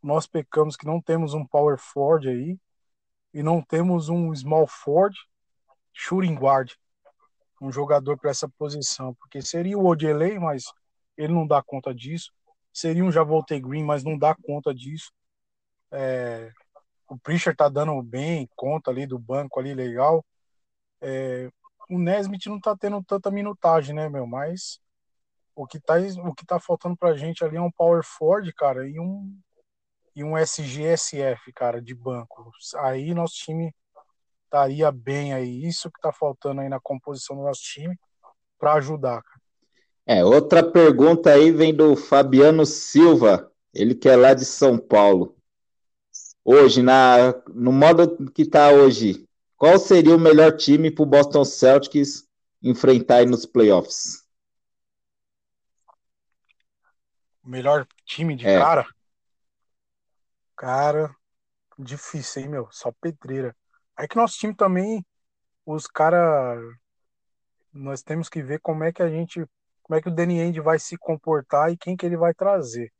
nós 0.00 0.28
pecamos 0.28 0.76
que 0.76 0.86
não 0.86 1.02
temos 1.02 1.34
um 1.34 1.44
power 1.44 1.76
forward 1.78 2.28
aí 2.28 2.56
e 3.34 3.42
não 3.42 3.60
temos 3.60 4.08
um 4.08 4.32
small 4.34 4.68
forward 4.68 5.16
shooting 5.92 6.34
guard, 6.36 6.70
um 7.60 7.72
jogador 7.72 8.16
para 8.18 8.30
essa 8.30 8.48
posição, 8.48 9.14
porque 9.14 9.42
seria 9.42 9.76
o 9.76 9.86
Odelay, 9.86 10.38
mas 10.38 10.64
ele 11.16 11.32
não 11.32 11.44
dá 11.44 11.60
conta 11.60 11.92
disso. 11.92 12.30
Seria 12.76 13.02
um 13.02 13.10
Javolte 13.10 13.58
Green, 13.58 13.82
mas 13.82 14.04
não 14.04 14.18
dá 14.18 14.34
conta 14.34 14.74
disso. 14.74 15.10
É, 15.90 16.52
o 17.08 17.18
Pritchard 17.18 17.56
tá 17.56 17.70
dando 17.70 18.02
bem 18.02 18.46
conta 18.54 18.90
ali 18.90 19.06
do 19.06 19.18
banco 19.18 19.58
ali 19.58 19.72
legal. 19.72 20.22
É, 21.00 21.48
o 21.88 21.98
Nesmith 21.98 22.44
não 22.48 22.60
tá 22.60 22.76
tendo 22.76 23.02
tanta 23.02 23.30
minutagem, 23.30 23.94
né, 23.94 24.10
meu? 24.10 24.26
Mas 24.26 24.78
o 25.54 25.66
que 25.66 25.80
tá, 25.80 25.94
o 26.22 26.34
que 26.34 26.44
tá 26.44 26.60
faltando 26.60 26.94
pra 26.98 27.16
gente 27.16 27.42
ali 27.42 27.56
é 27.56 27.62
um 27.62 27.72
power 27.72 28.02
forward, 28.04 28.52
cara, 28.52 28.86
e 28.86 29.00
um 29.00 29.34
e 30.14 30.22
um 30.22 30.36
SGSF, 30.36 31.50
cara, 31.54 31.80
de 31.80 31.94
banco. 31.94 32.50
Aí 32.80 33.14
nosso 33.14 33.36
time 33.36 33.74
estaria 34.44 34.92
bem 34.92 35.32
aí. 35.32 35.66
Isso 35.66 35.90
que 35.90 36.00
tá 36.00 36.12
faltando 36.12 36.60
aí 36.60 36.68
na 36.68 36.80
composição 36.80 37.36
do 37.36 37.42
nosso 37.42 37.62
time 37.62 37.98
para 38.58 38.74
ajudar, 38.74 39.22
cara. 39.22 39.35
É, 40.06 40.24
outra 40.24 40.62
pergunta 40.62 41.30
aí 41.30 41.50
vem 41.50 41.74
do 41.74 41.96
Fabiano 41.96 42.64
Silva, 42.64 43.50
ele 43.74 43.94
que 43.94 44.08
é 44.08 44.14
lá 44.14 44.32
de 44.32 44.44
São 44.44 44.78
Paulo. 44.78 45.36
Hoje, 46.44 46.80
na, 46.80 47.34
no 47.52 47.72
modo 47.72 48.30
que 48.30 48.42
está 48.42 48.70
hoje, 48.70 49.26
qual 49.56 49.78
seria 49.80 50.14
o 50.14 50.20
melhor 50.20 50.56
time 50.56 50.92
para 50.92 51.02
o 51.02 51.06
Boston 51.06 51.44
Celtics 51.44 52.24
enfrentar 52.62 53.16
aí 53.16 53.26
nos 53.26 53.44
playoffs? 53.44 54.24
O 57.42 57.48
melhor 57.48 57.84
time 58.04 58.36
de 58.36 58.46
é. 58.46 58.58
cara? 58.58 58.86
Cara, 60.56 61.14
difícil, 61.78 62.42
hein, 62.42 62.48
meu? 62.48 62.68
Só 62.70 62.92
pedreira. 63.00 63.56
Aí 63.96 64.06
que 64.06 64.16
nosso 64.16 64.38
time 64.38 64.54
também, 64.54 65.04
os 65.64 65.86
caras. 65.86 66.60
Nós 67.72 68.02
temos 68.02 68.28
que 68.28 68.42
ver 68.42 68.60
como 68.60 68.84
é 68.84 68.92
que 68.92 69.02
a 69.02 69.08
gente. 69.08 69.44
Como 69.86 69.96
é 69.96 70.02
que 70.02 70.08
o 70.08 70.14
Danny 70.14 70.40
End 70.40 70.60
vai 70.60 70.80
se 70.80 70.96
comportar 70.98 71.70
e 71.70 71.76
quem 71.76 71.96
que 71.96 72.04
ele 72.04 72.16
vai 72.16 72.34
trazer. 72.34 72.92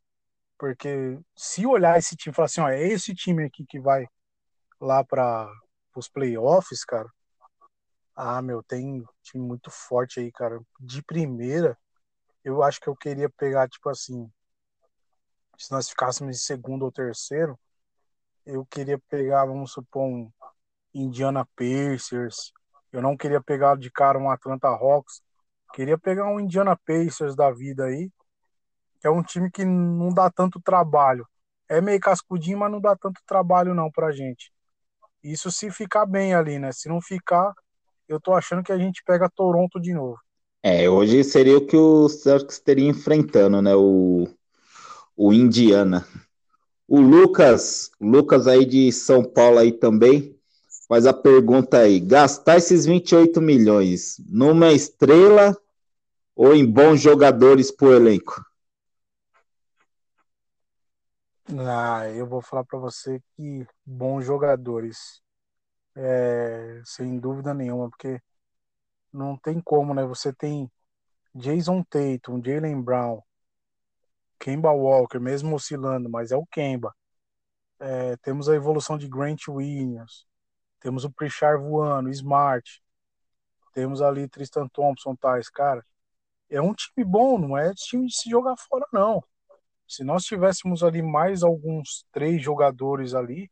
Porque 0.57 1.19
se 1.35 1.67
olhar 1.67 1.99
esse 1.99 2.15
time 2.15 2.31
e 2.33 2.35
falar 2.37 2.47
assim, 2.47 2.61
ó, 2.61 2.69
é 2.69 2.81
esse 2.81 3.13
time 3.13 3.45
aqui 3.45 3.67
que 3.69 3.81
vai 3.81 4.07
lá 4.81 5.03
para 5.03 5.51
os 5.97 6.09
playoffs, 6.09 6.85
cara. 6.85 7.09
Ah, 8.15 8.41
meu, 8.41 8.63
tem 8.63 9.05
time 9.21 9.45
muito 9.45 9.69
forte 9.69 10.21
aí, 10.21 10.31
cara. 10.31 10.61
De 10.79 11.03
primeira, 11.03 11.77
eu 12.45 12.63
acho 12.63 12.81
que 12.81 12.89
eu 12.89 12.95
queria 12.95 13.29
pegar, 13.29 13.69
tipo 13.69 13.89
assim, 13.89 14.31
se 15.59 15.73
nós 15.73 15.89
ficássemos 15.89 16.37
em 16.37 16.39
segundo 16.39 16.85
ou 16.85 16.93
terceiro, 16.93 17.59
eu 18.47 18.65
queria 18.65 18.97
pegar, 19.11 19.45
vamos 19.45 19.73
supor, 19.73 20.05
um 20.05 20.31
Indiana 20.95 21.45
Pacers. 21.57 22.53
Eu 22.93 23.03
não 23.03 23.17
queria 23.17 23.43
pegar 23.43 23.77
de 23.77 23.91
cara 23.91 24.21
um 24.21 24.31
Atlanta 24.31 24.69
Hawks. 24.69 25.21
Queria 25.75 25.99
pegar 25.99 26.27
um 26.27 26.41
Indiana 26.41 26.77
Pacers 26.77 27.35
da 27.37 27.51
vida 27.51 27.85
aí, 27.85 28.11
que 29.01 29.07
é 29.07 29.11
um 29.11 29.23
time 29.23 29.51
que 29.51 29.65
não 29.65 30.09
dá 30.09 30.31
tanto 30.31 30.61
trabalho. 30.61 31.27
É 31.69 31.81
meio 31.81 32.01
cascudinho, 32.01 32.59
mas 32.59 32.71
não 32.71 32.81
dá 32.81 32.97
tanto 32.97 33.21
trabalho 33.27 33.75
não 33.75 33.91
pra 33.91 34.13
gente. 34.13 34.53
Isso 35.23 35.51
se 35.51 35.71
ficar 35.71 36.07
bem 36.07 36.35
ali, 36.35 36.59
né? 36.59 36.71
Se 36.73 36.89
não 36.89 37.01
ficar, 37.01 37.53
eu 38.09 38.21
tô 38.21 38.33
achando 38.33 38.63
que 38.63 38.73
a 38.73 38.79
gente 38.79 39.03
pega 39.05 39.31
Toronto 39.35 39.81
de 39.81 39.93
novo. 39.93 40.19
É, 40.63 40.89
hoje 40.89 41.23
seria 41.25 41.59
o 41.59 41.67
que 41.67 41.77
o 41.77 42.09
Celtics 42.09 42.59
teria 42.61 42.89
enfrentando, 42.89 43.61
né? 43.61 43.75
O 43.75 44.27
o 45.17 45.33
Indiana. 45.33 46.07
O 46.87 47.01
Lucas, 47.01 47.91
Lucas 48.01 48.47
aí 48.47 48.65
de 48.65 48.93
São 48.93 49.25
Paulo 49.25 49.59
aí 49.59 49.73
também, 49.73 50.36
faz 50.89 51.07
a 51.07 51.13
pergunta 51.13 51.79
aí: 51.79 52.01
gastar 52.01 52.57
esses 52.57 52.87
28 52.87 53.41
milhões 53.41 54.17
numa 54.29 54.73
estrela 54.73 55.57
ou 56.35 56.55
em 56.55 56.65
bons 56.65 57.01
jogadores 57.01 57.71
por 57.71 57.95
elenco? 57.95 58.45
Ah, 61.59 62.09
eu 62.11 62.27
vou 62.27 62.43
falar 62.43 62.65
para 62.65 62.79
você 62.79 63.23
que 63.37 63.67
bons 63.85 64.25
jogadores, 64.25 65.23
é, 65.95 66.83
sem 66.85 67.19
dúvida 67.19 67.55
nenhuma, 67.55 67.89
porque 67.89 68.21
não 69.13 69.37
tem 69.37 69.61
como, 69.61 69.95
né? 69.95 70.05
Você 70.05 70.33
tem 70.33 70.71
Jason 71.35 71.85
Tatum, 71.85 72.43
Jalen 72.45 72.83
Brown, 72.83 73.23
Kemba 74.41 74.73
Walker, 74.73 75.21
mesmo 75.21 75.55
oscilando, 75.55 76.11
mas 76.11 76.33
é 76.33 76.37
o 76.37 76.47
Kemba. 76.47 76.95
É, 77.79 78.17
temos 78.19 78.49
a 78.49 78.55
evolução 78.55 78.99
de 78.99 79.09
Grant 79.09 79.49
Williams, 79.49 80.27
temos 80.81 81.05
o 81.05 81.11
Prichard 81.11 81.63
voando, 81.63 82.11
Smart, 82.11 82.83
temos 83.75 84.01
ali 84.01 84.29
Tristan 84.29 84.69
Thompson, 84.69 85.15
tais, 85.15 85.49
cara. 85.49 85.85
É 86.49 86.61
um 86.61 86.73
time 86.73 87.05
bom, 87.05 87.39
não 87.39 87.59
é 87.59 87.75
time 87.75 88.07
de 88.07 88.17
se 88.17 88.31
jogar 88.31 88.57
fora, 88.57 88.87
não. 88.93 89.23
Se 89.87 90.03
nós 90.03 90.25
tivéssemos 90.25 90.83
ali 90.83 91.03
mais 91.03 91.43
alguns 91.43 92.05
três 92.13 92.43
jogadores 92.43 93.15
ali, 93.15 93.51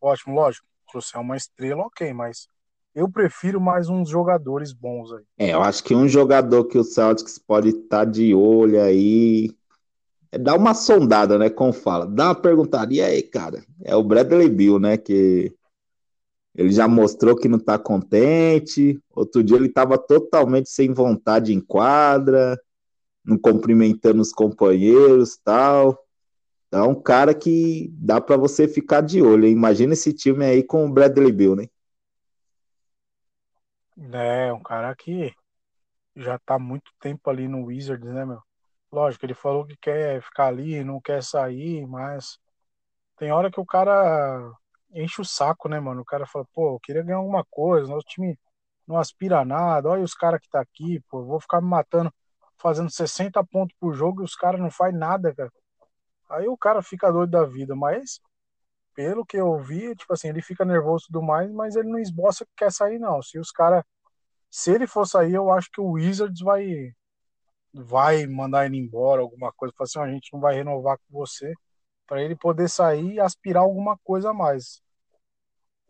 ótimo, 0.00 0.34
lógico, 0.34 0.66
trouxer 0.90 1.20
uma 1.20 1.36
estrela, 1.36 1.82
ok, 1.82 2.12
mas 2.12 2.48
eu 2.94 3.08
prefiro 3.08 3.60
mais 3.60 3.88
uns 3.88 4.08
jogadores 4.08 4.72
bons 4.72 5.12
aí. 5.12 5.24
É, 5.38 5.54
eu 5.54 5.62
acho 5.62 5.82
que 5.82 5.94
um 5.94 6.08
jogador 6.08 6.64
que 6.64 6.78
o 6.78 6.84
Celtics 6.84 7.38
pode 7.38 7.70
estar 7.70 7.98
tá 7.98 8.04
de 8.04 8.34
olho 8.34 8.80
aí 8.82 9.50
é 10.30 10.38
dar 10.38 10.56
uma 10.56 10.74
sondada, 10.74 11.38
né? 11.38 11.48
Como 11.48 11.72
fala, 11.72 12.06
dá 12.06 12.26
uma 12.26 12.34
perguntada, 12.34 12.92
e 12.92 13.00
aí, 13.00 13.22
cara? 13.22 13.64
É 13.82 13.94
o 13.94 14.02
Bradley 14.02 14.48
Bill, 14.48 14.78
né? 14.78 14.96
Que 14.96 15.54
ele 16.54 16.70
já 16.70 16.86
mostrou 16.86 17.34
que 17.34 17.48
não 17.48 17.58
tá 17.58 17.78
contente. 17.78 19.00
Outro 19.10 19.42
dia 19.42 19.56
ele 19.56 19.68
tava 19.68 19.98
totalmente 19.98 20.70
sem 20.70 20.92
vontade 20.92 21.52
em 21.52 21.60
quadra, 21.60 22.58
não 23.24 23.36
cumprimentando 23.36 24.22
os 24.22 24.32
companheiros 24.32 25.36
tal. 25.42 25.98
Então, 26.68 26.90
um 26.90 27.02
cara 27.02 27.34
que 27.34 27.92
dá 27.94 28.20
para 28.20 28.36
você 28.36 28.68
ficar 28.68 29.00
de 29.00 29.20
olho. 29.20 29.46
Hein? 29.46 29.52
Imagina 29.52 29.94
esse 29.94 30.12
time 30.12 30.44
aí 30.44 30.62
com 30.62 30.86
o 30.86 30.92
Bradley 30.92 31.32
Bill, 31.32 31.56
né? 31.56 31.68
É, 34.12 34.52
um 34.52 34.62
cara 34.62 34.94
que 34.94 35.32
já 36.16 36.38
tá 36.38 36.58
muito 36.58 36.90
tempo 37.00 37.30
ali 37.30 37.48
no 37.48 37.66
Wizards, 37.66 38.12
né, 38.12 38.24
meu? 38.24 38.40
Lógico, 38.92 39.26
ele 39.26 39.34
falou 39.34 39.64
que 39.66 39.76
quer 39.76 40.22
ficar 40.22 40.46
ali, 40.46 40.84
não 40.84 41.00
quer 41.00 41.22
sair, 41.22 41.84
mas 41.86 42.38
tem 43.16 43.32
hora 43.32 43.50
que 43.50 43.60
o 43.60 43.66
cara 43.66 44.52
enche 44.94 45.20
o 45.20 45.24
saco, 45.24 45.68
né, 45.68 45.80
mano? 45.80 46.02
O 46.02 46.04
cara 46.04 46.26
fala, 46.26 46.46
pô, 46.52 46.74
eu 46.74 46.80
queria 46.80 47.02
ganhar 47.02 47.18
alguma 47.18 47.44
coisa, 47.50 47.88
nosso 47.88 48.06
time 48.06 48.38
não 48.86 48.98
aspira 48.98 49.40
a 49.40 49.44
nada, 49.44 49.88
olha 49.88 50.02
os 50.02 50.14
caras 50.14 50.40
que 50.40 50.48
tá 50.48 50.60
aqui, 50.60 51.00
pô, 51.08 51.24
vou 51.24 51.40
ficar 51.40 51.60
me 51.60 51.68
matando, 51.68 52.12
fazendo 52.58 52.90
60 52.90 53.42
pontos 53.44 53.76
por 53.80 53.94
jogo 53.94 54.22
e 54.22 54.24
os 54.24 54.36
caras 54.36 54.60
não 54.60 54.70
faz 54.70 54.94
nada, 54.94 55.34
cara. 55.34 55.52
Aí 56.30 56.48
o 56.48 56.56
cara 56.56 56.82
fica 56.82 57.12
doido 57.12 57.30
da 57.30 57.44
vida, 57.44 57.76
mas 57.76 58.20
pelo 58.94 59.26
que 59.26 59.36
eu 59.38 59.58
vi, 59.58 59.94
tipo 59.96 60.12
assim, 60.12 60.28
ele 60.28 60.42
fica 60.42 60.64
nervoso 60.64 61.04
e 61.04 61.08
tudo 61.08 61.22
mais, 61.22 61.50
mas 61.52 61.76
ele 61.76 61.88
não 61.90 61.98
esboça 61.98 62.44
que 62.46 62.52
quer 62.56 62.72
sair, 62.72 62.98
não. 62.98 63.22
Se 63.22 63.38
os 63.38 63.50
caras. 63.50 63.84
Se 64.50 64.72
ele 64.72 64.86
for 64.86 65.06
sair, 65.06 65.34
eu 65.34 65.50
acho 65.52 65.70
que 65.72 65.80
o 65.80 65.92
Wizards 65.92 66.40
vai 66.42 66.92
vai 67.74 68.26
mandar 68.26 68.66
ele 68.66 68.78
embora, 68.78 69.22
alguma 69.22 69.52
coisa, 69.52 69.74
falar 69.76 69.86
assim, 69.86 69.98
a 70.00 70.14
gente 70.14 70.32
não 70.32 70.40
vai 70.40 70.54
renovar 70.56 70.98
com 70.98 71.04
você, 71.18 71.52
para 72.06 72.22
ele 72.22 72.36
poder 72.36 72.68
sair 72.70 73.14
e 73.14 73.20
aspirar 73.20 73.62
alguma 73.62 73.98
coisa 74.04 74.30
a 74.30 74.34
mais. 74.34 74.83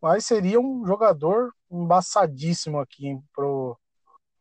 Mas 0.05 0.27
seria 0.27 0.61
um 0.61 0.85
jogador 0.87 1.51
embaçadíssimo 1.71 2.79
aqui 2.79 3.19
pro 3.35 3.75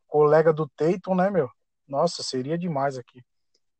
colega 0.06 0.52
do 0.52 0.68
Tatum, 0.76 1.14
né, 1.14 1.30
meu? 1.30 1.48
Nossa, 1.88 2.22
seria 2.22 2.58
demais 2.58 2.98
aqui. 2.98 3.22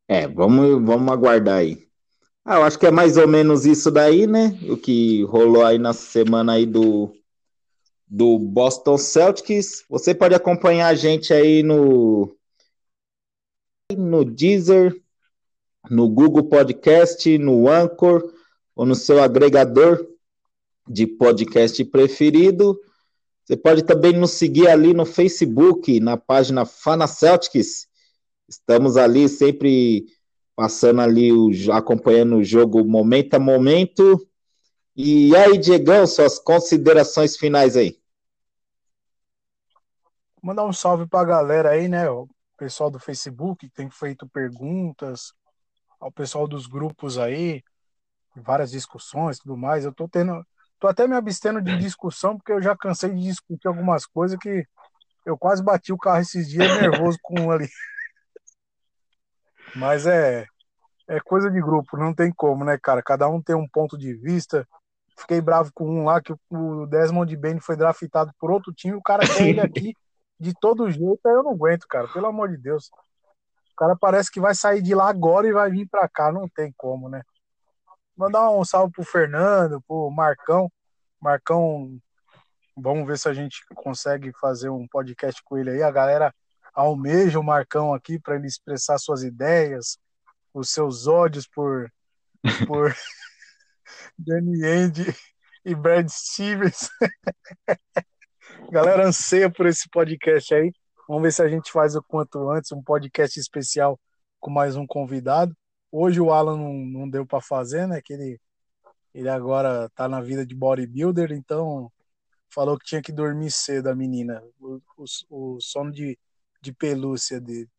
É, 0.08 0.26
vamos, 0.26 0.82
vamos 0.82 1.12
aguardar 1.12 1.58
aí. 1.58 1.86
Ah, 2.42 2.54
eu 2.54 2.62
acho 2.62 2.78
que 2.78 2.86
é 2.86 2.90
mais 2.90 3.18
ou 3.18 3.28
menos 3.28 3.66
isso 3.66 3.90
daí, 3.90 4.26
né? 4.26 4.58
O 4.66 4.78
que 4.78 5.24
rolou 5.24 5.62
aí 5.62 5.78
na 5.78 5.92
semana 5.92 6.54
aí 6.54 6.64
do, 6.64 7.14
do 8.08 8.38
Boston 8.38 8.96
Celtics. 8.96 9.84
Você 9.90 10.14
pode 10.14 10.34
acompanhar 10.34 10.88
a 10.88 10.94
gente 10.94 11.34
aí 11.34 11.62
no 11.62 12.34
no 13.94 14.24
Deezer, 14.24 14.98
no 15.90 16.08
Google 16.08 16.44
Podcast, 16.44 17.36
no 17.36 17.68
Anchor 17.68 18.22
ou 18.74 18.86
no 18.86 18.94
seu 18.94 19.22
agregador 19.22 20.13
de 20.88 21.06
podcast 21.06 21.84
preferido. 21.86 22.78
Você 23.44 23.56
pode 23.56 23.82
também 23.82 24.12
nos 24.12 24.32
seguir 24.32 24.68
ali 24.68 24.94
no 24.94 25.04
Facebook, 25.04 26.00
na 26.00 26.16
página 26.16 26.64
Fana 26.64 27.06
Celtics. 27.06 27.86
Estamos 28.48 28.96
ali 28.96 29.28
sempre 29.28 30.06
passando 30.56 31.00
ali, 31.00 31.30
acompanhando 31.72 32.36
o 32.36 32.44
jogo 32.44 32.84
momento 32.84 33.34
a 33.34 33.38
momento. 33.38 34.26
E 34.96 35.34
aí, 35.36 35.58
Diegão, 35.58 36.06
suas 36.06 36.38
considerações 36.38 37.36
finais 37.36 37.76
aí. 37.76 37.98
Mandar 40.40 40.64
um 40.64 40.72
salve 40.72 41.06
para 41.06 41.20
a 41.20 41.24
galera 41.24 41.70
aí, 41.70 41.88
né? 41.88 42.08
O 42.08 42.28
pessoal 42.56 42.90
do 42.90 43.00
Facebook 43.00 43.66
que 43.66 43.74
tem 43.74 43.90
feito 43.90 44.28
perguntas, 44.28 45.32
ao 45.98 46.12
pessoal 46.12 46.46
dos 46.46 46.66
grupos 46.66 47.18
aí, 47.18 47.62
várias 48.36 48.70
discussões 48.70 49.38
tudo 49.38 49.56
mais. 49.56 49.84
Eu 49.84 49.92
tô 49.92 50.08
tendo. 50.08 50.44
Tô 50.84 50.88
até 50.88 51.08
me 51.08 51.16
abstendo 51.16 51.62
de 51.62 51.78
discussão, 51.78 52.36
porque 52.36 52.52
eu 52.52 52.60
já 52.60 52.76
cansei 52.76 53.08
de 53.08 53.22
discutir 53.22 53.66
algumas 53.66 54.04
coisas 54.04 54.38
que 54.38 54.66
eu 55.24 55.34
quase 55.34 55.64
bati 55.64 55.94
o 55.94 55.96
carro 55.96 56.20
esses 56.20 56.46
dias 56.46 56.78
nervoso 56.78 57.16
com 57.22 57.40
um 57.40 57.50
ali. 57.50 57.66
Mas 59.74 60.06
é, 60.06 60.44
é 61.08 61.18
coisa 61.20 61.50
de 61.50 61.58
grupo, 61.58 61.96
não 61.96 62.12
tem 62.12 62.30
como, 62.30 62.66
né, 62.66 62.76
cara? 62.76 63.02
Cada 63.02 63.26
um 63.26 63.40
tem 63.40 63.56
um 63.56 63.66
ponto 63.66 63.96
de 63.96 64.12
vista. 64.12 64.68
Fiquei 65.18 65.40
bravo 65.40 65.70
com 65.72 65.88
um 65.88 66.04
lá 66.04 66.20
que 66.20 66.34
o 66.50 66.84
Desmond 66.84 67.34
Bain 67.34 67.60
foi 67.60 67.78
draftado 67.78 68.30
por 68.38 68.50
outro 68.50 68.70
time, 68.70 68.94
o 68.94 69.02
cara 69.02 69.26
quer 69.26 69.48
ele 69.48 69.62
aqui 69.62 69.94
de 70.38 70.52
todo 70.60 70.90
jeito, 70.90 71.20
aí 71.24 71.32
eu 71.32 71.42
não 71.42 71.52
aguento, 71.52 71.86
cara, 71.88 72.08
pelo 72.08 72.26
amor 72.26 72.50
de 72.50 72.58
Deus. 72.58 72.90
O 73.72 73.76
cara 73.78 73.96
parece 73.98 74.30
que 74.30 74.38
vai 74.38 74.54
sair 74.54 74.82
de 74.82 74.94
lá 74.94 75.08
agora 75.08 75.48
e 75.48 75.52
vai 75.52 75.70
vir 75.70 75.88
pra 75.88 76.06
cá, 76.06 76.30
não 76.30 76.46
tem 76.46 76.74
como, 76.76 77.08
né? 77.08 77.22
Mandar 78.16 78.50
um 78.50 78.64
salve 78.64 78.92
pro 78.92 79.04
Fernando, 79.04 79.82
pro 79.82 80.10
Marcão. 80.10 80.70
Marcão, 81.20 81.98
vamos 82.76 83.06
ver 83.06 83.18
se 83.18 83.28
a 83.28 83.32
gente 83.32 83.64
consegue 83.74 84.32
fazer 84.40 84.68
um 84.68 84.86
podcast 84.86 85.42
com 85.44 85.58
ele 85.58 85.70
aí. 85.70 85.82
A 85.82 85.90
galera 85.90 86.34
almeja 86.72 87.40
o 87.40 87.44
Marcão 87.44 87.92
aqui 87.92 88.18
para 88.18 88.36
ele 88.36 88.46
expressar 88.46 88.98
suas 88.98 89.22
ideias, 89.22 89.98
os 90.52 90.70
seus 90.70 91.06
ódios 91.06 91.48
por, 91.48 91.90
por 92.68 92.94
Danny 94.16 94.64
End 94.64 95.16
e 95.64 95.74
Brad 95.74 96.08
Stevens. 96.08 96.90
Galera 98.70 99.06
anseia 99.06 99.50
por 99.50 99.66
esse 99.66 99.88
podcast 99.88 100.54
aí. 100.54 100.72
Vamos 101.08 101.22
ver 101.22 101.32
se 101.32 101.42
a 101.42 101.48
gente 101.48 101.70
faz 101.70 101.96
o 101.96 102.02
quanto 102.02 102.50
antes 102.50 102.72
um 102.72 102.82
podcast 102.82 103.38
especial 103.38 103.98
com 104.40 104.50
mais 104.50 104.76
um 104.76 104.86
convidado. 104.86 105.54
Hoje 105.96 106.20
o 106.20 106.32
Alan 106.32 106.56
não, 106.56 106.72
não 106.72 107.08
deu 107.08 107.24
para 107.24 107.40
fazer, 107.40 107.86
né? 107.86 108.02
Que 108.02 108.14
ele, 108.14 108.40
ele 109.14 109.28
agora 109.28 109.88
tá 109.90 110.08
na 110.08 110.20
vida 110.20 110.44
de 110.44 110.52
bodybuilder, 110.52 111.30
então 111.30 111.88
falou 112.52 112.76
que 112.76 112.84
tinha 112.84 113.00
que 113.00 113.12
dormir 113.12 113.52
cedo 113.52 113.86
a 113.86 113.94
menina. 113.94 114.42
O, 114.58 114.80
o, 114.96 115.04
o 115.54 115.60
sono 115.60 115.92
de, 115.92 116.18
de 116.60 116.72
pelúcia 116.72 117.40
dele. 117.40 117.70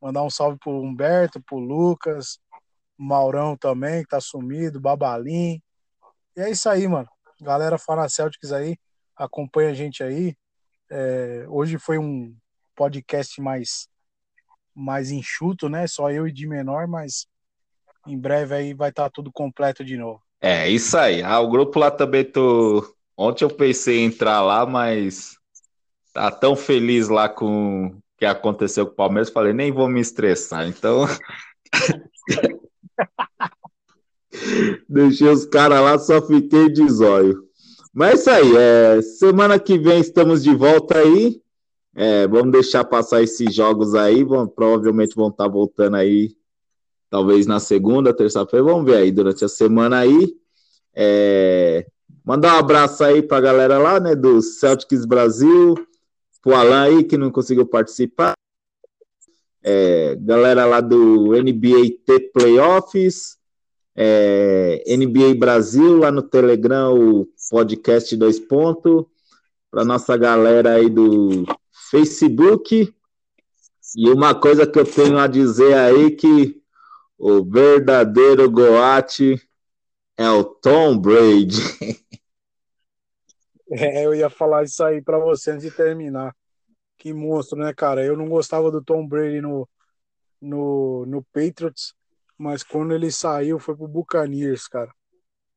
Mandar 0.00 0.22
um 0.22 0.30
salve 0.30 0.58
pro 0.58 0.80
Humberto, 0.80 1.42
pro 1.42 1.58
Lucas, 1.58 2.38
Maurão 2.96 3.54
também, 3.54 4.02
que 4.02 4.08
tá 4.08 4.18
sumido, 4.18 4.80
Babalim. 4.80 5.62
E 6.34 6.40
é 6.40 6.50
isso 6.50 6.70
aí, 6.70 6.88
mano. 6.88 7.08
Galera 7.38 7.76
Celtics 8.08 8.50
aí, 8.50 8.78
acompanha 9.14 9.72
a 9.72 9.74
gente 9.74 10.02
aí. 10.02 10.34
É, 10.90 11.44
hoje 11.50 11.78
foi 11.78 11.98
um 11.98 12.34
podcast 12.74 13.42
mais 13.42 13.90
mais 14.74 15.10
enxuto, 15.10 15.68
né? 15.68 15.86
Só 15.86 16.10
eu 16.10 16.26
e 16.26 16.32
de 16.32 16.46
menor, 16.46 16.86
mas 16.88 17.26
em 18.08 18.18
breve 18.18 18.54
aí 18.54 18.74
vai 18.74 18.90
estar 18.90 19.04
tá 19.04 19.10
tudo 19.10 19.30
completo 19.32 19.84
de 19.84 19.96
novo. 19.96 20.20
É, 20.40 20.68
isso 20.68 20.96
aí. 20.96 21.22
Ah, 21.22 21.40
o 21.40 21.48
grupo 21.48 21.78
lá 21.78 21.90
também 21.90 22.24
tô. 22.24 22.84
Ontem 23.16 23.44
eu 23.44 23.50
pensei 23.50 23.98
em 23.98 24.06
entrar 24.06 24.40
lá, 24.42 24.64
mas 24.64 25.36
tá 26.12 26.30
tão 26.30 26.54
feliz 26.54 27.08
lá 27.08 27.28
com 27.28 27.86
o 27.86 27.96
que 28.16 28.24
aconteceu 28.24 28.86
com 28.86 28.92
o 28.92 28.96
Palmeiras, 28.96 29.30
falei, 29.30 29.52
nem 29.52 29.72
vou 29.72 29.88
me 29.88 30.00
estressar. 30.00 30.66
Então. 30.68 31.06
Deixei 34.88 35.28
os 35.28 35.44
caras 35.46 35.80
lá, 35.80 35.98
só 35.98 36.24
fiquei 36.24 36.68
de 36.68 36.88
zóio. 36.88 37.48
Mas 37.92 38.10
é 38.10 38.14
isso 38.14 38.30
aí, 38.30 38.56
é, 38.56 39.02
semana 39.02 39.58
que 39.58 39.78
vem 39.78 40.00
estamos 40.00 40.42
de 40.42 40.54
volta 40.54 40.98
aí. 40.98 41.40
É, 41.94 42.28
vamos 42.28 42.52
deixar 42.52 42.84
passar 42.84 43.22
esses 43.22 43.52
jogos 43.52 43.94
aí, 43.94 44.22
vão, 44.22 44.46
provavelmente 44.46 45.16
vão 45.16 45.30
estar 45.30 45.44
tá 45.44 45.50
voltando 45.50 45.96
aí, 45.96 46.36
talvez 47.10 47.46
na 47.46 47.60
segunda, 47.60 48.14
terça-feira, 48.14 48.64
vamos 48.64 48.84
ver 48.84 48.96
aí 48.96 49.10
durante 49.10 49.44
a 49.44 49.48
semana 49.48 49.98
aí. 49.98 50.34
É, 50.94 51.86
mandar 52.24 52.56
um 52.56 52.58
abraço 52.58 53.04
aí 53.04 53.22
para 53.22 53.38
a 53.38 53.40
galera 53.40 53.78
lá, 53.78 54.00
né, 54.00 54.14
do 54.14 54.42
Celtics 54.42 55.04
Brasil, 55.04 55.74
pro 56.42 56.54
Alan 56.54 56.82
aí 56.82 57.04
que 57.04 57.16
não 57.16 57.30
conseguiu 57.30 57.66
participar. 57.66 58.34
É, 59.62 60.16
galera 60.20 60.64
lá 60.64 60.80
do 60.80 61.32
NBA 61.32 61.98
T 62.06 62.30
Playoffs, 62.32 63.36
é, 63.94 64.84
NBA 64.96 65.34
Brasil, 65.36 65.98
lá 65.98 66.10
no 66.10 66.22
Telegram, 66.22 66.94
o 66.94 67.28
podcast 67.50 68.16
Dois 68.16 68.38
Pontos, 68.38 69.04
para 69.70 69.84
nossa 69.84 70.16
galera 70.16 70.74
aí 70.74 70.88
do 70.88 71.44
Facebook. 71.90 72.94
E 73.96 74.08
uma 74.10 74.34
coisa 74.34 74.66
que 74.66 74.78
eu 74.78 74.84
tenho 74.84 75.18
a 75.18 75.26
dizer 75.26 75.74
aí 75.74 76.10
que 76.12 76.58
o 77.18 77.44
verdadeiro 77.44 78.48
Goate 78.50 79.36
é 80.16 80.30
o 80.30 80.44
Tom 80.44 80.98
Brady. 80.98 81.60
É, 83.70 84.06
eu 84.06 84.14
ia 84.14 84.30
falar 84.30 84.64
isso 84.64 84.82
aí 84.82 85.02
para 85.02 85.18
você 85.18 85.50
antes 85.50 85.62
de 85.62 85.70
terminar. 85.70 86.34
Que 86.96 87.12
monstro, 87.12 87.58
né, 87.58 87.74
cara? 87.74 88.02
Eu 88.02 88.16
não 88.16 88.26
gostava 88.26 88.70
do 88.70 88.82
Tom 88.82 89.06
Brady 89.06 89.42
no, 89.42 89.68
no, 90.40 91.04
no 91.04 91.22
Patriots, 91.24 91.94
mas 92.38 92.62
quando 92.62 92.94
ele 92.94 93.12
saiu 93.12 93.58
foi 93.58 93.76
pro 93.76 93.86
Buccaneers, 93.86 94.66
cara. 94.66 94.90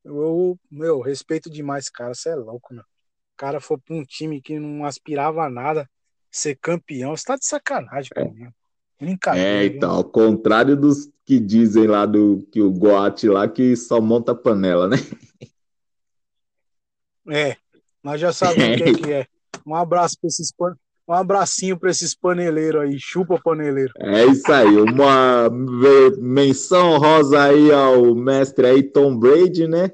Eu, 0.04 0.58
meu, 0.70 1.00
respeito 1.00 1.48
demais, 1.48 1.88
cara. 1.88 2.12
Você 2.12 2.28
é 2.28 2.34
louco, 2.34 2.74
meu. 2.74 2.82
O 2.82 3.36
cara 3.36 3.60
foi 3.60 3.78
pra 3.78 3.94
um 3.94 4.04
time 4.04 4.42
que 4.42 4.58
não 4.58 4.84
aspirava 4.84 5.44
a 5.44 5.50
nada, 5.50 5.88
ser 6.30 6.56
campeão. 6.56 7.16
Você 7.16 7.24
tá 7.24 7.36
de 7.36 7.46
sacanagem 7.46 8.10
é. 8.14 8.24
comigo. 8.24 8.52
Brincadeira. 9.02 9.48
É, 9.48 9.66
então, 9.66 9.90
ao 9.90 10.04
contrário 10.04 10.76
dos 10.76 11.10
que 11.26 11.40
dizem 11.40 11.88
lá 11.88 12.06
do 12.06 12.46
que 12.52 12.62
o 12.62 12.70
Goat 12.70 13.28
lá 13.28 13.48
que 13.48 13.74
só 13.74 14.00
monta 14.00 14.32
panela, 14.32 14.86
né? 14.86 14.96
É, 17.28 17.56
nós 18.02 18.20
já 18.20 18.32
sabemos 18.32 18.80
é. 18.80 18.84
quem 18.84 18.94
que 19.02 19.12
é. 19.12 19.26
Um 19.66 19.74
abraço 19.74 20.16
para 20.20 20.28
esses 20.28 20.52
pan... 20.52 20.76
um 21.08 21.14
abracinho 21.14 21.76
para 21.76 21.90
esses 21.90 22.14
paneleiros 22.14 22.80
aí, 22.82 22.96
chupa 23.00 23.40
paneleiro. 23.42 23.92
É 23.98 24.24
isso 24.24 24.52
aí, 24.52 24.76
uma 24.76 25.50
menção 26.18 26.96
rosa 26.98 27.42
aí 27.42 27.72
ao 27.72 28.14
mestre 28.14 28.66
aí 28.66 28.84
Tom 28.84 29.18
Brady, 29.18 29.66
né? 29.66 29.90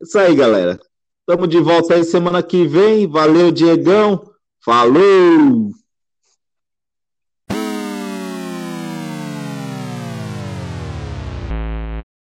Isso 0.00 0.18
aí, 0.18 0.34
galera. 0.34 0.80
Tamo 1.26 1.46
de 1.46 1.60
volta 1.60 1.94
aí 1.94 2.04
semana 2.04 2.42
que 2.42 2.66
vem. 2.66 3.06
Valeu, 3.06 3.52
Diegão. 3.52 4.24
Falou! 4.64 5.70